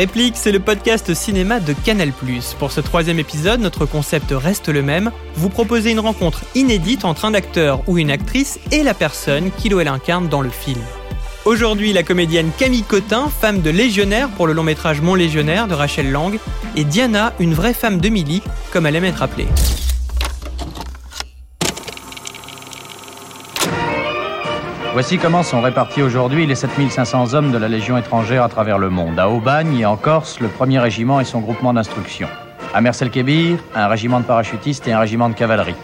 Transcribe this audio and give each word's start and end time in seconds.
Réplique, 0.00 0.38
c'est 0.38 0.50
le 0.50 0.60
podcast 0.60 1.12
cinéma 1.12 1.60
de 1.60 1.74
Canal+. 1.74 2.14
Pour 2.58 2.72
ce 2.72 2.80
troisième 2.80 3.18
épisode, 3.18 3.60
notre 3.60 3.84
concept 3.84 4.28
reste 4.30 4.70
le 4.70 4.80
même. 4.80 5.10
Vous 5.34 5.50
proposez 5.50 5.90
une 5.90 6.00
rencontre 6.00 6.42
inédite 6.54 7.04
entre 7.04 7.26
un 7.26 7.34
acteur 7.34 7.82
ou 7.86 7.98
une 7.98 8.10
actrice 8.10 8.58
et 8.72 8.82
la 8.82 8.94
personne 8.94 9.50
qu'il 9.58 9.74
ou 9.74 9.80
elle 9.80 9.88
incarne 9.88 10.26
dans 10.30 10.40
le 10.40 10.48
film. 10.48 10.80
Aujourd'hui, 11.44 11.92
la 11.92 12.02
comédienne 12.02 12.50
Camille 12.56 12.82
Cotin, 12.82 13.28
femme 13.28 13.60
de 13.60 13.68
légionnaire 13.68 14.30
pour 14.30 14.46
le 14.46 14.54
long 14.54 14.62
métrage 14.62 15.02
Mon 15.02 15.14
Légionnaire 15.14 15.68
de 15.68 15.74
Rachel 15.74 16.10
Lang, 16.10 16.38
et 16.76 16.84
Diana, 16.84 17.34
une 17.38 17.52
vraie 17.52 17.74
femme 17.74 18.00
de 18.00 18.08
Millie, 18.08 18.40
comme 18.72 18.86
elle 18.86 18.96
aime 18.96 19.04
être 19.04 19.22
appelée. 19.22 19.48
Voici 24.92 25.18
comment 25.18 25.44
sont 25.44 25.60
répartis 25.60 26.02
aujourd'hui 26.02 26.46
les 26.46 26.56
7500 26.56 27.34
hommes 27.34 27.52
de 27.52 27.58
la 27.58 27.68
Légion 27.68 27.96
étrangère 27.96 28.42
à 28.42 28.48
travers 28.48 28.76
le 28.76 28.90
monde. 28.90 29.20
À 29.20 29.30
Aubagne 29.30 29.78
et 29.78 29.86
en 29.86 29.96
Corse, 29.96 30.40
le 30.40 30.48
premier 30.48 30.80
régiment 30.80 31.20
et 31.20 31.24
son 31.24 31.38
groupement 31.38 31.72
d'instruction. 31.72 32.26
À 32.74 32.80
Mersel-Kébir, 32.80 33.58
un 33.76 33.86
régiment 33.86 34.18
de 34.18 34.24
parachutistes 34.24 34.88
et 34.88 34.92
un 34.92 34.98
régiment 34.98 35.28
de 35.28 35.34
cavalerie. 35.34 35.76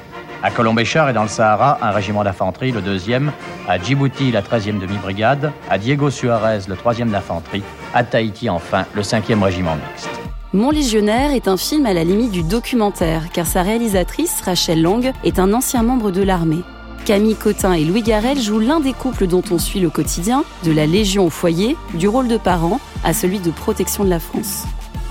À 0.43 0.51
Colombéchar 0.51 1.09
et 1.09 1.13
dans 1.13 1.23
le 1.23 1.29
Sahara, 1.29 1.79
un 1.83 1.93
régiment 1.93 2.25
d'infanterie, 2.25 2.73
le 2.73 2.81
deuxième. 2.81 3.31
À 3.69 3.79
Djibouti, 3.79 4.33
la 4.33 4.43
13e 4.43 4.81
demi-brigade. 4.81 5.53
À 5.71 5.79
Diego 5.79 6.11
Suarez, 6.11 6.63
le 6.69 6.75
troisième 6.75 7.11
d'infanterie. 7.11 7.63
À 7.95 8.03
Tahiti, 8.03 8.51
enfin, 8.51 8.87
le 8.93 9.03
5e 9.03 9.41
régiment 9.41 9.77
mixte. 9.77 10.11
Mon 10.53 10.71
Légionnaire 10.71 11.31
est 11.31 11.47
un 11.47 11.57
film 11.57 11.87
à 11.87 11.95
la 11.95 12.03
limite 12.03 12.33
du 12.33 12.43
documentaire, 12.43 13.31
car 13.33 13.47
sa 13.47 13.63
réalisatrice, 13.63 14.41
Rachel 14.45 14.83
Lang, 14.83 15.13
est 15.23 15.39
un 15.39 15.53
ancien 15.53 15.85
membre 15.85 16.11
de 16.11 16.23
l'armée. 16.23 16.63
Camille 17.07 17.37
Cotin 17.37 17.73
et 17.73 17.85
Louis 17.85 18.03
Garrel 18.03 18.43
jouent 18.43 18.59
l'un 18.59 18.81
des 18.81 18.93
couples 18.93 19.29
dont 19.29 19.45
on 19.53 19.61
suit 19.61 19.79
le 19.79 19.91
quotidien, 19.91 20.43
de 20.65 20.73
la 20.73 20.87
Légion 20.87 21.27
au 21.27 21.31
foyer, 21.31 21.77
du 21.95 22.09
rôle 22.09 22.27
de 22.27 22.37
parent 22.37 22.81
à 23.05 23.15
celui 23.15 23.39
de 23.39 23.53
protection 23.53 24.03
de 24.03 24.11
la 24.11 24.19
France. 24.19 24.65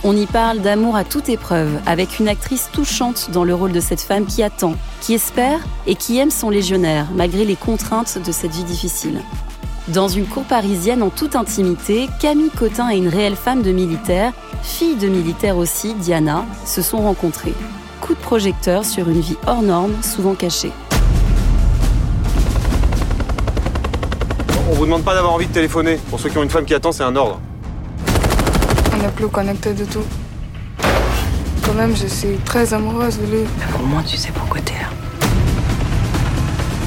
On 0.04 0.14
y 0.14 0.26
parle 0.26 0.60
d'amour 0.60 0.98
à 0.98 1.06
toute 1.06 1.30
épreuve, 1.30 1.80
avec 1.86 2.20
une 2.20 2.28
actrice 2.28 2.70
touchante 2.74 3.30
dans 3.32 3.46
le 3.46 3.56
rôle 3.56 3.72
de 3.72 3.80
cette 3.80 4.02
femme 4.02 4.26
qui 4.26 4.44
attend, 4.44 4.74
qui 5.00 5.14
espère 5.14 5.62
et 5.88 5.96
qui 5.96 6.18
aime 6.18 6.32
son 6.32 6.50
légionnaire, 6.50 7.08
malgré 7.16 7.46
les 7.46 7.56
contraintes 7.56 8.20
de 8.26 8.32
cette 8.34 8.52
vie 8.52 8.66
difficile. 8.66 9.22
Dans 9.88 10.10
une 10.10 10.26
cour 10.26 10.44
parisienne 10.44 11.02
en 11.02 11.10
toute 11.10 11.38
intimité, 11.38 12.10
Camille 12.20 12.50
Cotin 12.50 12.92
et 12.92 12.98
une 12.98 13.08
réelle 13.08 13.38
femme 13.38 13.62
de 13.62 13.72
militaire, 13.72 14.34
fille 14.64 14.98
de 14.98 15.08
militaire 15.08 15.56
aussi, 15.56 15.94
Diana, 15.94 16.44
se 16.66 16.82
sont 16.82 17.00
rencontrées. 17.00 17.56
Coup 18.02 18.16
de 18.16 18.20
projecteur 18.20 18.84
sur 18.84 19.08
une 19.08 19.22
vie 19.22 19.38
hors 19.48 19.62
norme, 19.62 19.94
souvent 20.04 20.36
cachée. 20.36 20.74
Vous 24.76 24.86
demande 24.86 25.04
pas 25.04 25.14
d'avoir 25.14 25.34
envie 25.34 25.48
de 25.48 25.54
téléphoner. 25.54 25.98
Pour 26.10 26.20
ceux 26.20 26.30
qui 26.30 26.38
ont 26.38 26.44
une 26.44 26.50
femme 26.50 26.66
qui 26.66 26.74
attend, 26.74 26.92
c'est 26.92 27.04
un 27.04 27.16
ordre. 27.16 27.40
On 28.94 28.98
n'est 28.98 29.08
plus 29.10 29.28
connecté 29.28 29.74
du 29.74 29.86
tout. 29.86 30.04
Quand 31.66 31.74
même, 31.74 31.96
je 31.96 32.08
suis 32.08 32.38
très 32.46 32.74
amoureuse 32.74 33.18
de 33.18 33.26
lui. 33.26 33.44
Mais 33.58 33.80
au 33.82 33.86
moins, 33.86 34.04
tu 34.04 34.18
sais 34.18 34.32
pourquoi 34.34 34.60
t'es 34.62 34.74
là. 34.74 34.90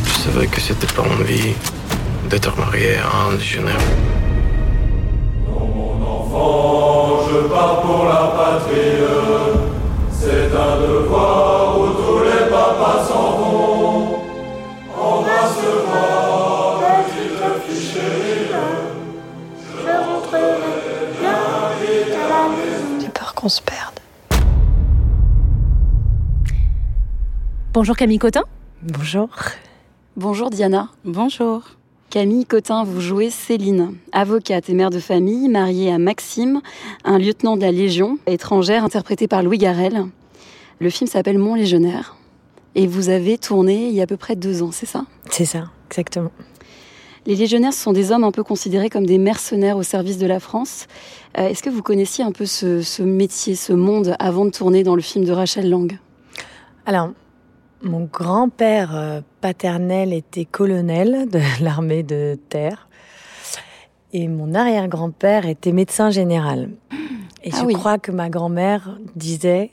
Je 0.04 0.30
savais 0.30 0.46
que 0.46 0.60
c'était 0.60 0.86
pas 0.86 1.02
mon 1.02 1.24
vie 1.24 1.54
d'être 2.28 2.56
marié 2.58 2.96
à 2.96 3.28
un 3.28 3.36
légionnaire. 3.36 3.78
Bonjour 27.78 27.94
Camille 27.94 28.18
Cotin. 28.18 28.42
Bonjour. 28.82 29.28
Bonjour 30.16 30.50
Diana. 30.50 30.88
Bonjour. 31.04 31.62
Camille 32.10 32.44
Cotin, 32.44 32.82
vous 32.82 33.00
jouez 33.00 33.30
Céline, 33.30 33.94
avocate 34.10 34.68
et 34.68 34.74
mère 34.74 34.90
de 34.90 34.98
famille, 34.98 35.48
mariée 35.48 35.92
à 35.92 35.98
Maxime, 35.98 36.60
un 37.04 37.18
lieutenant 37.18 37.56
de 37.56 37.60
la 37.60 37.70
Légion 37.70 38.18
étrangère 38.26 38.82
interprété 38.82 39.28
par 39.28 39.44
Louis 39.44 39.58
Garrel. 39.58 40.06
Le 40.80 40.90
film 40.90 41.08
s'appelle 41.08 41.38
Mon 41.38 41.54
Légionnaire. 41.54 42.16
Et 42.74 42.88
vous 42.88 43.10
avez 43.10 43.38
tourné 43.38 43.86
il 43.86 43.94
y 43.94 44.00
a 44.00 44.02
à 44.02 44.06
peu 44.08 44.16
près 44.16 44.34
deux 44.34 44.64
ans, 44.64 44.72
c'est 44.72 44.84
ça? 44.84 45.04
C'est 45.30 45.44
ça, 45.44 45.70
exactement. 45.88 46.32
Les 47.26 47.36
légionnaires 47.36 47.72
sont 47.72 47.92
des 47.92 48.10
hommes 48.10 48.24
un 48.24 48.32
peu 48.32 48.42
considérés 48.42 48.90
comme 48.90 49.06
des 49.06 49.18
mercenaires 49.18 49.76
au 49.76 49.84
service 49.84 50.18
de 50.18 50.26
la 50.26 50.40
France. 50.40 50.88
Euh, 51.38 51.46
est-ce 51.46 51.62
que 51.62 51.70
vous 51.70 51.82
connaissiez 51.82 52.24
un 52.24 52.32
peu 52.32 52.44
ce, 52.44 53.02
métier, 53.02 53.54
ce 53.54 53.72
monde, 53.72 54.16
avant 54.18 54.46
de 54.46 54.50
tourner 54.50 54.82
dans 54.82 54.96
le 54.96 55.00
film 55.00 55.24
de 55.24 55.30
Rachel 55.30 55.70
Lang? 55.70 55.96
Alors, 56.84 57.10
mon 57.82 58.04
grand-père 58.04 58.96
euh, 58.96 59.20
paternel 59.40 60.12
était 60.12 60.44
colonel 60.44 61.28
de 61.28 61.40
l'armée 61.62 62.02
de 62.02 62.38
terre. 62.48 62.88
Et 64.12 64.26
mon 64.26 64.54
arrière-grand-père 64.54 65.46
était 65.46 65.72
médecin 65.72 66.10
général. 66.10 66.70
Et 67.44 67.50
ah 67.52 67.58
je 67.62 67.74
crois 67.74 67.98
que 67.98 68.10
ma 68.10 68.30
grand-mère 68.30 68.98
disait 69.16 69.70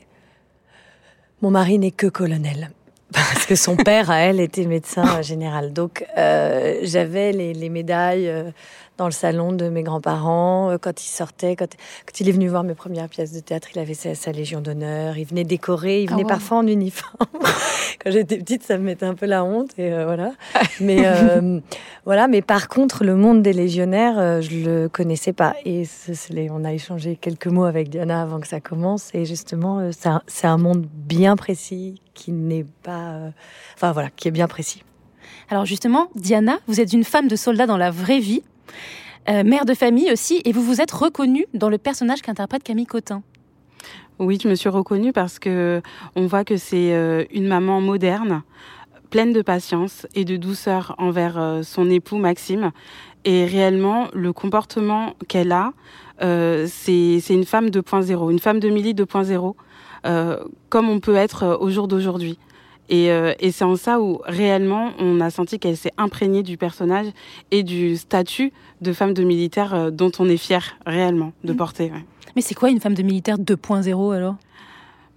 Mon 1.40 1.50
mari 1.50 1.78
n'est 1.78 1.90
que 1.90 2.06
colonel 2.06 2.70
parce 3.12 3.46
que 3.46 3.54
son 3.54 3.76
père, 3.76 4.10
à 4.10 4.18
elle, 4.18 4.40
était 4.40 4.66
médecin 4.66 5.22
général. 5.22 5.72
Donc, 5.72 6.04
euh, 6.18 6.80
j'avais 6.82 7.30
les, 7.30 7.54
les, 7.54 7.68
médailles 7.68 8.28
euh, 8.28 8.50
dans 8.98 9.06
le 9.06 9.12
salon 9.12 9.52
de 9.52 9.68
mes 9.68 9.82
grands-parents 9.82 10.70
euh, 10.70 10.78
quand 10.78 11.02
il 11.02 11.08
sortait, 11.08 11.56
quand, 11.56 11.68
quand, 12.06 12.20
il 12.20 12.28
est 12.28 12.32
venu 12.32 12.48
voir 12.48 12.64
mes 12.64 12.74
premières 12.74 13.08
pièces 13.08 13.32
de 13.32 13.40
théâtre, 13.40 13.68
il 13.74 13.78
avait 13.78 13.94
sa, 13.94 14.32
légion 14.32 14.60
d'honneur, 14.60 15.18
il 15.18 15.24
venait 15.24 15.44
décorer, 15.44 16.02
il 16.02 16.10
venait 16.10 16.24
ah, 16.24 16.28
parfois 16.28 16.58
en 16.58 16.66
uniforme. 16.66 17.26
quand 18.04 18.10
j'étais 18.10 18.38
petite, 18.38 18.62
ça 18.62 18.78
me 18.78 18.84
mettait 18.84 19.06
un 19.06 19.14
peu 19.14 19.26
la 19.26 19.44
honte 19.44 19.78
et 19.78 19.90
voilà. 19.90 20.32
Mais 20.80 21.04
voilà, 22.04 22.28
mais 22.28 22.42
par 22.42 22.68
contre, 22.68 23.04
le 23.04 23.16
monde 23.16 23.42
des 23.42 23.52
légionnaires, 23.52 24.42
je 24.42 24.64
le 24.64 24.88
connaissais 24.88 25.32
pas 25.32 25.54
et 25.64 25.84
on 26.50 26.64
a 26.64 26.72
échangé 26.72 27.16
quelques 27.16 27.46
mots 27.46 27.64
avec 27.64 27.88
Diana 27.88 28.22
avant 28.22 28.40
que 28.40 28.48
ça 28.48 28.60
commence 28.60 29.14
et 29.14 29.24
justement, 29.24 29.90
c'est 30.26 30.46
un 30.46 30.58
monde 30.58 30.86
bien 30.92 31.36
précis 31.36 32.00
qui 32.14 32.32
n'est 32.32 32.66
pas, 32.82 33.10
euh, 33.10 33.30
enfin 33.74 33.92
voilà, 33.92 34.10
qui 34.10 34.28
est 34.28 34.32
bien 34.32 34.48
précis. 34.48 34.82
Alors 35.50 35.64
justement, 35.64 36.08
Diana, 36.14 36.58
vous 36.66 36.80
êtes 36.80 36.92
une 36.92 37.04
femme 37.04 37.28
de 37.28 37.36
soldat 37.36 37.66
dans 37.66 37.76
la 37.76 37.90
vraie 37.90 38.18
vie, 38.18 38.42
euh, 39.28 39.44
mère 39.44 39.64
de 39.64 39.74
famille 39.74 40.10
aussi, 40.12 40.40
et 40.44 40.52
vous 40.52 40.62
vous 40.62 40.80
êtes 40.80 40.90
reconnue 40.90 41.46
dans 41.54 41.68
le 41.68 41.78
personnage 41.78 42.22
qu'interprète 42.22 42.62
Camille 42.62 42.86
Cotin. 42.86 43.22
Oui, 44.18 44.38
je 44.42 44.48
me 44.48 44.54
suis 44.54 44.68
reconnue 44.68 45.12
parce 45.12 45.38
que 45.38 45.82
on 46.14 46.26
voit 46.26 46.44
que 46.44 46.56
c'est 46.56 46.94
euh, 46.94 47.24
une 47.32 47.46
maman 47.46 47.80
moderne, 47.80 48.42
pleine 49.10 49.32
de 49.32 49.42
patience 49.42 50.06
et 50.14 50.24
de 50.24 50.36
douceur 50.36 50.94
envers 50.98 51.60
son 51.62 51.90
époux 51.90 52.16
Maxime. 52.16 52.72
Et 53.24 53.44
réellement, 53.44 54.08
le 54.12 54.32
comportement 54.32 55.14
qu'elle 55.28 55.52
a, 55.52 55.72
c'est 56.20 57.22
une 57.28 57.44
femme 57.44 57.68
2.0, 57.68 58.30
une 58.30 58.38
femme 58.38 58.60
de 58.60 58.68
Milly 58.68 58.94
2.0 58.94 59.54
euh, 60.06 60.36
comme 60.68 60.88
on 60.88 61.00
peut 61.00 61.16
être 61.16 61.42
euh, 61.42 61.56
au 61.58 61.70
jour 61.70 61.88
d'aujourd'hui. 61.88 62.38
Euh, 62.92 63.34
et, 63.40 63.50
c'est 63.50 63.64
en 63.64 63.76
ça 63.76 64.00
où 64.00 64.20
réellement 64.24 64.92
on 64.98 65.20
a 65.20 65.30
senti 65.30 65.58
qu'elle 65.58 65.76
s'est 65.76 65.92
imprégnée 65.96 66.42
du 66.42 66.56
personnage 66.56 67.06
et 67.50 67.62
du 67.62 67.96
statut 67.96 68.52
de 68.80 68.92
femme 68.92 69.12
de 69.12 69.24
militaire 69.24 69.90
dont 69.90 70.12
on 70.18 70.28
est 70.28 70.36
fier 70.36 70.76
réellement 70.86 71.32
de 71.44 71.52
mm. 71.52 71.56
porter. 71.56 71.92
Mais 72.36 72.42
c'est 72.42 72.54
quoi 72.54 72.70
une 72.70 72.80
femme 72.80 72.94
de 72.94 73.02
militaire 73.02 73.38
2.0 73.38 74.14
alors? 74.14 74.36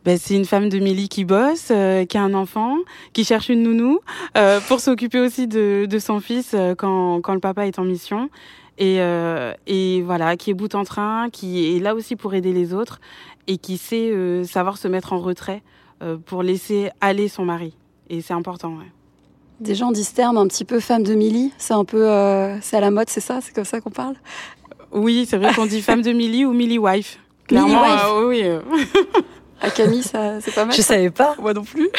Ben, 0.05 0.17
c'est 0.17 0.35
une 0.35 0.45
femme 0.45 0.69
de 0.69 0.79
Milly 0.79 1.09
qui 1.09 1.25
bosse, 1.25 1.73
qui 2.07 2.17
a 2.17 2.23
un 2.23 2.33
enfant, 2.33 2.77
qui 3.11 3.25
cherche 3.25 3.49
une 3.49 3.63
nounou 3.63 3.99
pour 4.69 4.79
s'occuper 4.79 5.19
aussi 5.19 5.45
de, 5.45 5.87
son 5.99 6.21
fils 6.21 6.55
quand, 6.77 7.19
quand, 7.19 7.33
le 7.33 7.41
papa 7.41 7.67
est 7.67 7.79
en 7.79 7.83
mission. 7.83 8.29
Et, 8.77 8.99
et 9.67 10.01
voilà, 10.01 10.37
qui 10.37 10.51
est 10.51 10.53
bout 10.53 10.73
en 10.73 10.85
train, 10.85 11.29
qui 11.29 11.75
est 11.75 11.79
là 11.79 11.95
aussi 11.95 12.15
pour 12.15 12.33
aider 12.33 12.53
les 12.53 12.73
autres 12.73 13.01
et 13.49 13.57
qui 13.57 13.77
sait 13.77 14.11
euh, 14.11 14.43
savoir 14.43 14.77
se 14.77 14.87
mettre 14.87 15.11
en 15.11 15.19
retrait 15.19 15.63
euh, 15.63 15.78
pour 16.25 16.43
laisser 16.43 16.89
aller 17.01 17.27
son 17.27 17.45
mari. 17.45 17.73
Et 18.09 18.21
c'est 18.21 18.33
important. 18.33 18.69
Ouais. 18.69 18.91
Des 19.59 19.75
gens 19.75 19.91
disent 19.91 20.13
terme 20.13 20.37
un 20.37 20.47
petit 20.47 20.63
peu 20.65 20.79
femme 20.79 21.03
de 21.03 21.13
Milly. 21.13 21.51
C'est 21.57 21.73
un 21.73 21.85
peu, 21.85 22.09
euh, 22.09 22.59
c'est 22.61 22.77
à 22.77 22.79
la 22.79 22.91
mode, 22.91 23.09
c'est 23.09 23.19
ça? 23.19 23.39
C'est 23.41 23.53
comme 23.53 23.65
ça 23.65 23.81
qu'on 23.81 23.89
parle? 23.89 24.15
Oui, 24.91 25.27
c'est 25.29 25.37
vrai 25.37 25.53
qu'on 25.53 25.65
dit 25.65 25.81
femme 25.81 26.01
de 26.01 26.11
Milly 26.11 26.45
ou 26.45 26.53
Milly 26.53 26.77
wife. 26.79 27.19
Clairement, 27.47 27.83
wife. 27.83 28.27
oui. 28.27 28.43
À 29.61 29.69
Camille, 29.69 30.03
ça, 30.03 30.39
c'est 30.39 30.55
pas 30.55 30.63
mal. 30.63 30.73
Je 30.73 30.81
savais 30.81 31.09
pas. 31.09 31.35
Moi 31.37 31.53
non 31.53 31.63
plus. 31.63 31.89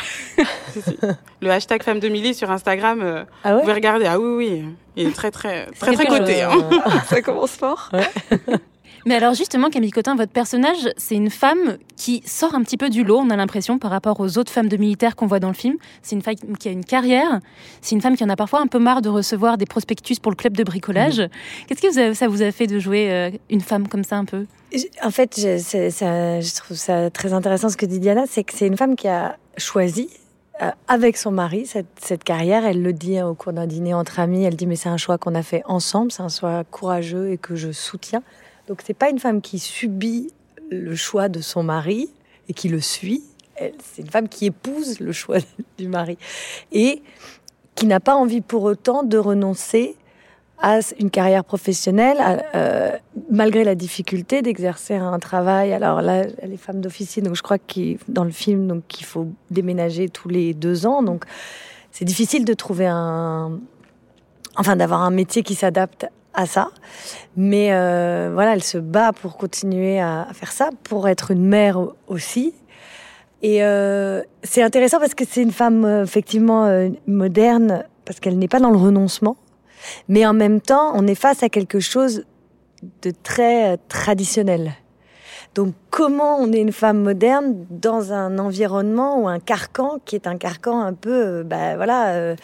Le 1.42 1.50
hashtag 1.50 1.82
femme 1.82 2.00
de 2.00 2.08
Milly 2.08 2.34
sur 2.34 2.50
Instagram, 2.50 3.26
ah 3.44 3.54
vous 3.54 3.60
pouvez 3.60 3.74
regarder. 3.74 4.06
Ah 4.06 4.18
oui, 4.18 4.34
oui. 4.34 4.64
Il 4.96 5.08
est 5.08 5.12
très, 5.12 5.30
très, 5.30 5.66
très, 5.66 5.92
très, 5.92 6.06
coté. 6.06 6.42
Hein. 6.42 6.52
ça 7.06 7.20
commence 7.20 7.52
fort. 7.52 7.90
Mais 9.06 9.14
alors 9.14 9.34
justement, 9.34 9.70
Camille 9.70 9.90
Cotin, 9.90 10.14
votre 10.14 10.32
personnage, 10.32 10.88
c'est 10.96 11.14
une 11.14 11.30
femme 11.30 11.78
qui 11.96 12.22
sort 12.26 12.54
un 12.54 12.62
petit 12.62 12.76
peu 12.76 12.90
du 12.90 13.04
lot, 13.04 13.18
on 13.18 13.30
a 13.30 13.36
l'impression, 13.36 13.78
par 13.78 13.90
rapport 13.90 14.20
aux 14.20 14.38
autres 14.38 14.52
femmes 14.52 14.68
de 14.68 14.76
militaires 14.76 15.16
qu'on 15.16 15.26
voit 15.26 15.40
dans 15.40 15.48
le 15.48 15.54
film. 15.54 15.76
C'est 16.02 16.16
une 16.16 16.22
femme 16.22 16.34
qui 16.58 16.68
a 16.68 16.72
une 16.72 16.84
carrière, 16.84 17.40
c'est 17.80 17.94
une 17.94 18.00
femme 18.00 18.16
qui 18.16 18.24
en 18.24 18.28
a 18.28 18.36
parfois 18.36 18.60
un 18.60 18.66
peu 18.66 18.78
marre 18.78 19.02
de 19.02 19.08
recevoir 19.08 19.58
des 19.58 19.66
prospectus 19.66 20.18
pour 20.20 20.30
le 20.30 20.36
club 20.36 20.56
de 20.56 20.64
bricolage. 20.64 21.20
Mhm. 21.20 21.28
Qu'est-ce 21.68 21.80
que 21.80 22.14
ça 22.14 22.28
vous 22.28 22.42
a 22.42 22.52
fait 22.52 22.66
de 22.66 22.78
jouer 22.78 23.10
euh, 23.10 23.30
une 23.48 23.60
femme 23.60 23.88
comme 23.88 24.04
ça 24.04 24.16
un 24.16 24.24
peu? 24.24 24.46
En 25.02 25.10
fait, 25.10 25.34
je, 25.36 25.58
je 25.58 26.54
trouve 26.56 26.76
ça 26.76 27.10
très 27.10 27.32
intéressant 27.32 27.68
ce 27.68 27.76
que 27.76 27.86
dit 27.86 27.98
Diana, 27.98 28.24
c'est 28.28 28.44
que 28.44 28.52
c'est 28.54 28.66
une 28.66 28.76
femme 28.76 28.96
qui 28.96 29.08
a 29.08 29.36
choisi 29.56 30.08
euh, 30.62 30.70
avec 30.88 31.16
son 31.16 31.30
mari 31.30 31.66
cette, 31.66 31.86
cette, 32.00 32.22
carrière. 32.22 32.64
Elle 32.64 32.82
le 32.82 32.92
dit 32.92 33.20
au 33.22 33.34
cours 33.34 33.52
d'un 33.52 33.66
dîner 33.66 33.94
entre 33.94 34.20
amis. 34.20 34.44
Elle 34.44 34.56
dit 34.56 34.66
mais 34.66 34.76
c'est 34.76 34.88
un 34.88 34.96
choix 34.96 35.18
qu'on 35.18 35.34
a 35.34 35.42
fait 35.42 35.62
ensemble, 35.66 36.12
c'est 36.12 36.22
un 36.22 36.28
choix 36.28 36.64
courageux 36.64 37.30
et 37.32 37.38
que 37.38 37.56
je 37.56 37.72
soutiens. 37.72 38.22
Donc 38.70 38.82
c'est 38.84 38.94
pas 38.94 39.10
une 39.10 39.18
femme 39.18 39.40
qui 39.40 39.58
subit 39.58 40.32
le 40.70 40.94
choix 40.94 41.28
de 41.28 41.40
son 41.40 41.64
mari 41.64 42.08
et 42.48 42.54
qui 42.54 42.68
le 42.68 42.80
suit. 42.80 43.24
C'est 43.58 44.02
une 44.02 44.10
femme 44.10 44.28
qui 44.28 44.46
épouse 44.46 45.00
le 45.00 45.10
choix 45.10 45.38
du 45.78 45.88
mari 45.88 46.16
et 46.70 47.02
qui 47.74 47.86
n'a 47.86 47.98
pas 47.98 48.14
envie 48.14 48.40
pour 48.40 48.62
autant 48.62 49.02
de 49.02 49.18
renoncer 49.18 49.96
à 50.62 50.78
une 51.00 51.10
carrière 51.10 51.42
professionnelle, 51.42 52.44
euh, 52.54 52.92
malgré 53.28 53.64
la 53.64 53.74
difficulté 53.74 54.40
d'exercer 54.40 54.94
un 54.94 55.18
travail. 55.18 55.72
Alors 55.72 56.00
là, 56.00 56.26
elle 56.38 56.52
est 56.52 56.56
femme 56.56 56.80
d'officier, 56.80 57.22
donc 57.22 57.34
je 57.34 57.42
crois 57.42 57.58
que 57.58 57.96
dans 58.06 58.24
le 58.24 58.30
film, 58.30 58.68
donc 58.68 58.86
qu'il 58.86 59.06
faut 59.06 59.26
déménager 59.50 60.08
tous 60.08 60.28
les 60.28 60.54
deux 60.54 60.86
ans. 60.86 61.02
Donc 61.02 61.24
c'est 61.90 62.04
difficile 62.04 62.44
de 62.44 62.54
trouver 62.54 62.86
un, 62.86 63.58
enfin 64.56 64.76
d'avoir 64.76 65.02
un 65.02 65.10
métier 65.10 65.42
qui 65.42 65.56
s'adapte 65.56 66.06
à 66.34 66.46
ça. 66.46 66.70
Mais 67.36 67.72
euh, 67.72 68.30
voilà, 68.32 68.54
elle 68.54 68.62
se 68.62 68.78
bat 68.78 69.12
pour 69.12 69.36
continuer 69.36 70.00
à, 70.00 70.28
faire 70.32 70.52
ça, 70.52 70.70
pour 70.84 71.08
être 71.08 71.30
une 71.30 71.44
mère 71.44 71.78
aussi. 72.08 72.54
Et 73.42 73.64
euh, 73.64 74.22
c'est 74.42 74.62
intéressant 74.62 74.98
parce 74.98 75.14
que 75.14 75.24
c'est 75.28 75.42
une 75.42 75.52
femme 75.52 75.84
euh, 75.84 76.04
effectivement 76.04 76.90
moderne, 77.06 77.84
parce 78.04 78.20
qu'elle 78.20 78.38
n'est 78.38 78.48
pas 78.48 78.60
dans 78.60 78.70
le 78.70 78.76
renoncement. 78.76 79.36
Mais 80.08 80.26
en 80.26 80.34
même 80.34 80.60
temps, 80.60 80.92
on 80.94 81.06
est 81.06 81.14
face 81.14 81.42
à 81.42 81.48
quelque 81.48 81.80
chose 81.80 82.24
de 83.02 83.12
très 83.22 83.78
traditionnel. 83.88 84.72
Donc 85.54 85.74
comment 85.90 86.36
on 86.38 86.52
est 86.52 86.60
une 86.60 86.72
femme 86.72 87.02
moderne 87.02 87.66
dans 87.70 88.12
un 88.12 88.38
environnement 88.38 89.20
ou 89.20 89.28
un 89.28 89.40
carcan 89.40 89.98
qui 90.04 90.14
est 90.14 90.26
un 90.26 90.36
carcan 90.36 90.80
un 90.80 90.92
peu, 90.92 91.42
ben 91.42 91.76
voilà 91.76 92.36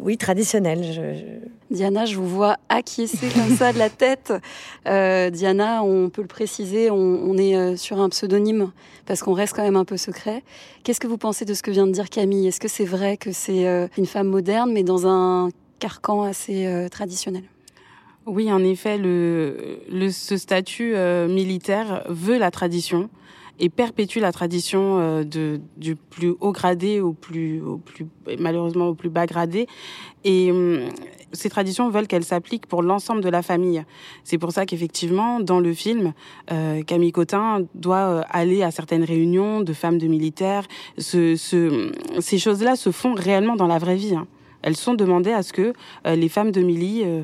oui, 0.00 0.16
traditionnel. 0.16 1.42
Diana, 1.70 2.04
je 2.04 2.16
vous 2.16 2.28
vois 2.28 2.56
acquiescer 2.68 3.28
comme 3.34 3.56
ça 3.56 3.72
de 3.72 3.78
la 3.78 3.90
tête. 3.90 4.32
Euh, 4.86 5.30
Diana, 5.30 5.82
on 5.82 6.10
peut 6.10 6.22
le 6.22 6.28
préciser, 6.28 6.90
on, 6.90 7.36
est 7.36 7.56
euh, 7.56 7.76
sur 7.76 8.00
un 8.00 8.08
pseudonyme 8.08 8.72
parce 9.06 9.22
qu'on 9.22 9.32
reste 9.32 9.54
quand 9.54 9.62
même 9.62 9.76
un 9.76 9.84
peu 9.84 9.96
secret. 9.96 10.42
Qu'est-ce 10.84 11.00
que 11.00 11.06
vous 11.06 11.18
pensez 11.18 11.44
de 11.44 11.54
ce 11.54 11.62
que 11.62 11.70
vient 11.70 11.86
de 11.86 11.92
dire 11.92 12.08
Camille? 12.08 12.46
Est-ce 12.46 12.60
que 12.60 12.68
c'est 12.68 12.84
vrai 12.84 13.16
que 13.16 13.32
c'est 13.32 13.66
euh, 13.66 13.88
une 13.98 14.06
femme 14.06 14.28
moderne 14.28 14.72
mais 14.72 14.82
dans 14.82 15.06
un 15.06 15.50
carcan 15.78 16.22
assez 16.22 16.86
traditionnel? 16.90 17.44
Oui, 18.24 18.50
en 18.50 18.64
effet, 18.64 18.98
le, 18.98 20.10
ce 20.10 20.36
statut 20.36 20.96
militaire 21.28 22.02
veut 22.08 22.38
la 22.38 22.50
tradition 22.50 23.08
et 23.58 23.68
perpétue 23.68 24.18
la 24.18 24.32
tradition 24.32 24.98
euh, 24.98 25.24
de, 25.24 25.60
du 25.76 25.96
plus 25.96 26.34
haut 26.40 26.52
gradé 26.52 27.00
au 27.00 27.12
plus, 27.12 27.62
au 27.62 27.78
plus 27.78 28.06
malheureusement 28.38 28.88
au 28.88 28.94
plus 28.94 29.08
bas 29.08 29.26
gradé. 29.26 29.66
Et 30.24 30.50
hum, 30.50 30.88
ces 31.32 31.50
traditions 31.50 31.88
veulent 31.90 32.06
qu'elles 32.06 32.24
s'appliquent 32.24 32.66
pour 32.66 32.82
l'ensemble 32.82 33.22
de 33.22 33.28
la 33.28 33.42
famille. 33.42 33.84
C'est 34.24 34.38
pour 34.38 34.52
ça 34.52 34.66
qu'effectivement, 34.66 35.40
dans 35.40 35.60
le 35.60 35.72
film, 35.72 36.12
euh, 36.52 36.82
Camille 36.82 37.12
Cotin 37.12 37.66
doit 37.74 37.96
euh, 37.96 38.22
aller 38.30 38.62
à 38.62 38.70
certaines 38.70 39.04
réunions 39.04 39.60
de 39.60 39.72
femmes 39.72 39.98
de 39.98 40.06
militaires. 40.06 40.64
Ce, 40.98 41.36
ce, 41.36 41.92
ces 42.20 42.38
choses-là 42.38 42.76
se 42.76 42.90
font 42.90 43.14
réellement 43.14 43.56
dans 43.56 43.66
la 43.66 43.78
vraie 43.78 43.96
vie. 43.96 44.14
Hein. 44.14 44.26
Elles 44.62 44.76
sont 44.76 44.94
demandées 44.94 45.32
à 45.32 45.42
ce 45.42 45.52
que 45.52 45.74
les 46.04 46.28
femmes 46.28 46.50
de 46.50 46.60
Milly 46.60 47.02
euh, 47.04 47.22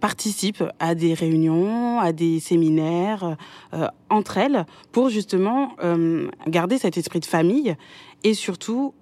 participent 0.00 0.64
à 0.78 0.94
des 0.94 1.14
réunions, 1.14 2.00
à 2.00 2.12
des 2.12 2.40
séminaires 2.40 3.36
euh, 3.72 3.86
entre 4.10 4.38
elles 4.38 4.66
pour 4.92 5.08
justement 5.08 5.72
euh, 5.82 6.28
garder 6.46 6.78
cet 6.78 6.96
esprit 6.96 7.20
de 7.20 7.26
famille 7.26 7.76
et 8.22 8.34
surtout 8.34 8.94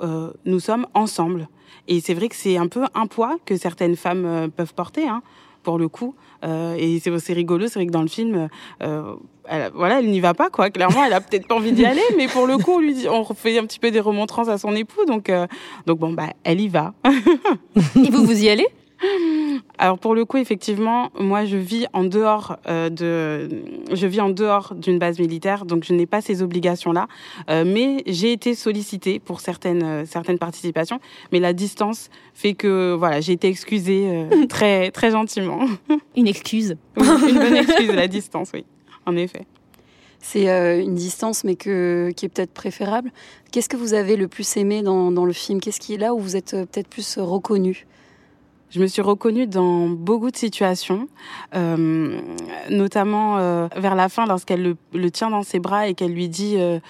nous 0.44 0.58
sommes 0.58 0.86
ensemble. 0.94 1.48
Et 1.86 2.00
c'est 2.00 2.14
vrai 2.14 2.28
que 2.28 2.34
c'est 2.34 2.56
un 2.56 2.66
peu 2.66 2.84
un 2.94 3.06
poids 3.06 3.36
que 3.44 3.56
certaines 3.56 3.94
femmes 3.94 4.50
peuvent 4.56 4.74
porter. 4.74 5.06
Hein, 5.06 5.22
pour 5.62 5.78
le 5.78 5.86
coup. 5.86 6.16
et 6.42 7.00
c'est 7.00 7.32
rigolo, 7.32 7.68
c'est 7.68 7.74
vrai 7.74 7.86
que 7.86 7.92
dans 7.92 8.02
le 8.02 8.08
film, 8.08 8.48
elle, 8.80 9.70
voilà, 9.72 10.00
elle 10.00 10.10
n'y 10.10 10.18
va 10.18 10.34
pas, 10.34 10.50
quoi. 10.50 10.70
Clairement, 10.70 11.04
elle 11.04 11.12
a 11.12 11.20
peut-être 11.20 11.46
pas 11.46 11.54
envie 11.54 11.70
d'y 11.70 11.86
aller, 11.86 12.02
mais 12.16 12.26
pour 12.26 12.48
le 12.48 12.58
coup, 12.58 12.72
on, 12.72 12.80
lui 12.80 12.94
dit, 12.94 13.08
on 13.08 13.22
fait 13.22 13.56
un 13.58 13.64
petit 13.64 13.78
peu 13.78 13.92
des 13.92 14.00
remontrances 14.00 14.48
à 14.48 14.58
son 14.58 14.74
époux, 14.74 15.04
donc, 15.04 15.30
donc 15.86 16.00
bon, 16.00 16.12
bah, 16.14 16.30
elle 16.42 16.60
y 16.60 16.66
va. 16.66 16.94
et 17.76 18.10
vous, 18.10 18.24
vous 18.24 18.42
y 18.42 18.48
allez? 18.48 18.66
Alors 19.78 19.98
pour 19.98 20.14
le 20.14 20.24
coup, 20.24 20.36
effectivement, 20.36 21.10
moi 21.18 21.44
je 21.44 21.56
vis 21.56 21.86
en 21.92 22.04
dehors 22.04 22.56
euh, 22.68 22.88
de, 22.88 23.48
je 23.92 24.06
vis 24.06 24.20
en 24.20 24.30
dehors 24.30 24.74
d'une 24.74 24.98
base 24.98 25.18
militaire, 25.18 25.64
donc 25.64 25.84
je 25.84 25.92
n'ai 25.92 26.06
pas 26.06 26.20
ces 26.20 26.42
obligations-là. 26.42 27.08
Euh, 27.50 27.64
mais 27.66 28.02
j'ai 28.06 28.32
été 28.32 28.54
sollicitée 28.54 29.18
pour 29.18 29.40
certaines 29.40 29.82
euh, 29.82 30.04
certaines 30.06 30.38
participations, 30.38 31.00
mais 31.32 31.40
la 31.40 31.52
distance 31.52 32.10
fait 32.34 32.54
que 32.54 32.94
voilà, 32.94 33.20
j'ai 33.20 33.32
été 33.32 33.48
excusée 33.48 34.26
très 34.48 34.90
très 34.90 35.10
gentiment. 35.10 35.60
Une 36.16 36.28
excuse. 36.28 36.76
une 36.96 37.38
bonne 37.38 37.56
excuse, 37.56 37.92
la 37.92 38.08
distance, 38.08 38.50
oui, 38.54 38.64
en 39.06 39.16
effet. 39.16 39.46
C'est 40.24 40.46
une 40.80 40.94
distance, 40.94 41.42
mais 41.42 41.56
que, 41.56 42.12
qui 42.14 42.26
est 42.26 42.28
peut-être 42.28 42.52
préférable. 42.52 43.10
Qu'est-ce 43.50 43.68
que 43.68 43.76
vous 43.76 43.92
avez 43.92 44.14
le 44.14 44.28
plus 44.28 44.56
aimé 44.56 44.82
dans, 44.82 45.10
dans 45.10 45.24
le 45.24 45.32
film? 45.32 45.60
Qu'est-ce 45.60 45.80
qui 45.80 45.94
est 45.94 45.98
là 45.98 46.14
où 46.14 46.20
vous 46.20 46.36
êtes 46.36 46.52
peut-être 46.52 46.86
plus 46.86 47.18
reconnu? 47.18 47.86
Je 48.72 48.80
me 48.80 48.86
suis 48.86 49.02
reconnue 49.02 49.46
dans 49.46 49.88
beaucoup 49.88 50.30
de 50.30 50.36
situations, 50.36 51.06
euh, 51.54 52.18
notamment 52.70 53.38
euh, 53.38 53.68
vers 53.76 53.94
la 53.94 54.08
fin 54.08 54.24
lorsqu'elle 54.26 54.76
le, 54.94 55.10
tient 55.10 55.28
dans 55.28 55.42
ses 55.42 55.58
bras 55.58 55.88
et 55.88 55.94
qu'elle 55.94 56.12
lui 56.12 56.28
dit 56.28 56.56
euh, 56.56 56.80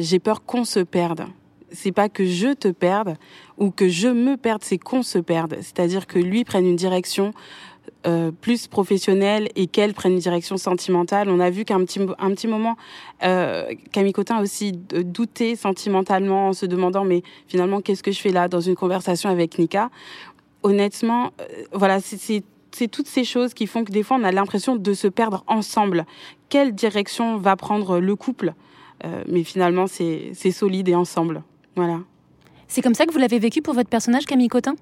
j'ai 0.00 0.18
peur 0.18 0.44
qu'on 0.44 0.64
se 0.64 0.80
perde. 0.80 1.26
C'est 1.72 1.92
pas 1.92 2.08
que 2.08 2.24
je 2.24 2.54
te 2.54 2.68
perde 2.68 3.16
ou 3.58 3.70
que 3.70 3.88
je 3.88 4.08
me 4.08 4.36
perde, 4.36 4.64
c'est 4.64 4.78
qu'on 4.78 5.02
se 5.02 5.18
perde. 5.18 5.56
C'est-à-dire 5.60 6.06
que 6.06 6.18
lui 6.18 6.44
prenne 6.44 6.66
une 6.66 6.76
direction 6.76 7.32
plus 8.40 8.66
professionnelle 8.66 9.48
et 9.56 9.66
qu'elle 9.66 9.92
prenne 9.92 10.12
une 10.12 10.20
direction 10.20 10.56
sentimentale. 10.56 11.28
On 11.28 11.38
a 11.38 11.50
vu 11.50 11.66
qu'un 11.66 11.84
petit, 11.84 12.00
un 12.18 12.30
petit 12.30 12.46
moment, 12.48 12.76
Camille 13.20 14.12
Cotin 14.12 14.36
a 14.36 14.42
aussi 14.42 14.72
douté 14.72 15.54
sentimentalement 15.54 16.48
en 16.48 16.52
se 16.54 16.64
demandant 16.66 17.04
mais 17.04 17.22
finalement 17.46 17.80
qu'est-ce 17.80 18.02
que 18.02 18.10
je 18.10 18.20
fais 18.20 18.30
là 18.30 18.48
dans 18.48 18.60
une 18.60 18.74
conversation 18.74 19.28
avec 19.28 19.58
Nika? 19.58 19.90
Honnêtement, 20.62 21.30
euh, 21.40 21.44
voilà, 21.72 21.98
c'est 22.00 22.88
toutes 22.88 23.08
ces 23.08 23.24
choses 23.24 23.54
qui 23.54 23.66
font 23.66 23.84
que 23.84 23.92
des 23.92 24.02
fois 24.02 24.16
on 24.20 24.24
a 24.24 24.32
l'impression 24.32 24.76
de 24.76 24.94
se 24.94 25.08
perdre 25.08 25.44
ensemble. 25.46 26.06
Quelle 26.48 26.74
direction 26.74 27.36
va 27.36 27.56
prendre 27.56 28.00
le 28.00 28.16
couple? 28.16 28.54
Euh, 29.04 29.22
Mais 29.28 29.44
finalement, 29.44 29.86
c'est 29.86 30.34
solide 30.50 30.88
et 30.88 30.94
ensemble. 30.94 31.42
Voilà. 31.76 32.00
C'est 32.68 32.82
comme 32.82 32.94
ça 32.94 33.06
que 33.06 33.12
vous 33.12 33.18
l'avez 33.18 33.38
vécu 33.38 33.62
pour 33.62 33.74
votre 33.74 33.88
personnage, 33.88 34.26
Camille 34.26 34.48
Cotin? 34.48 34.74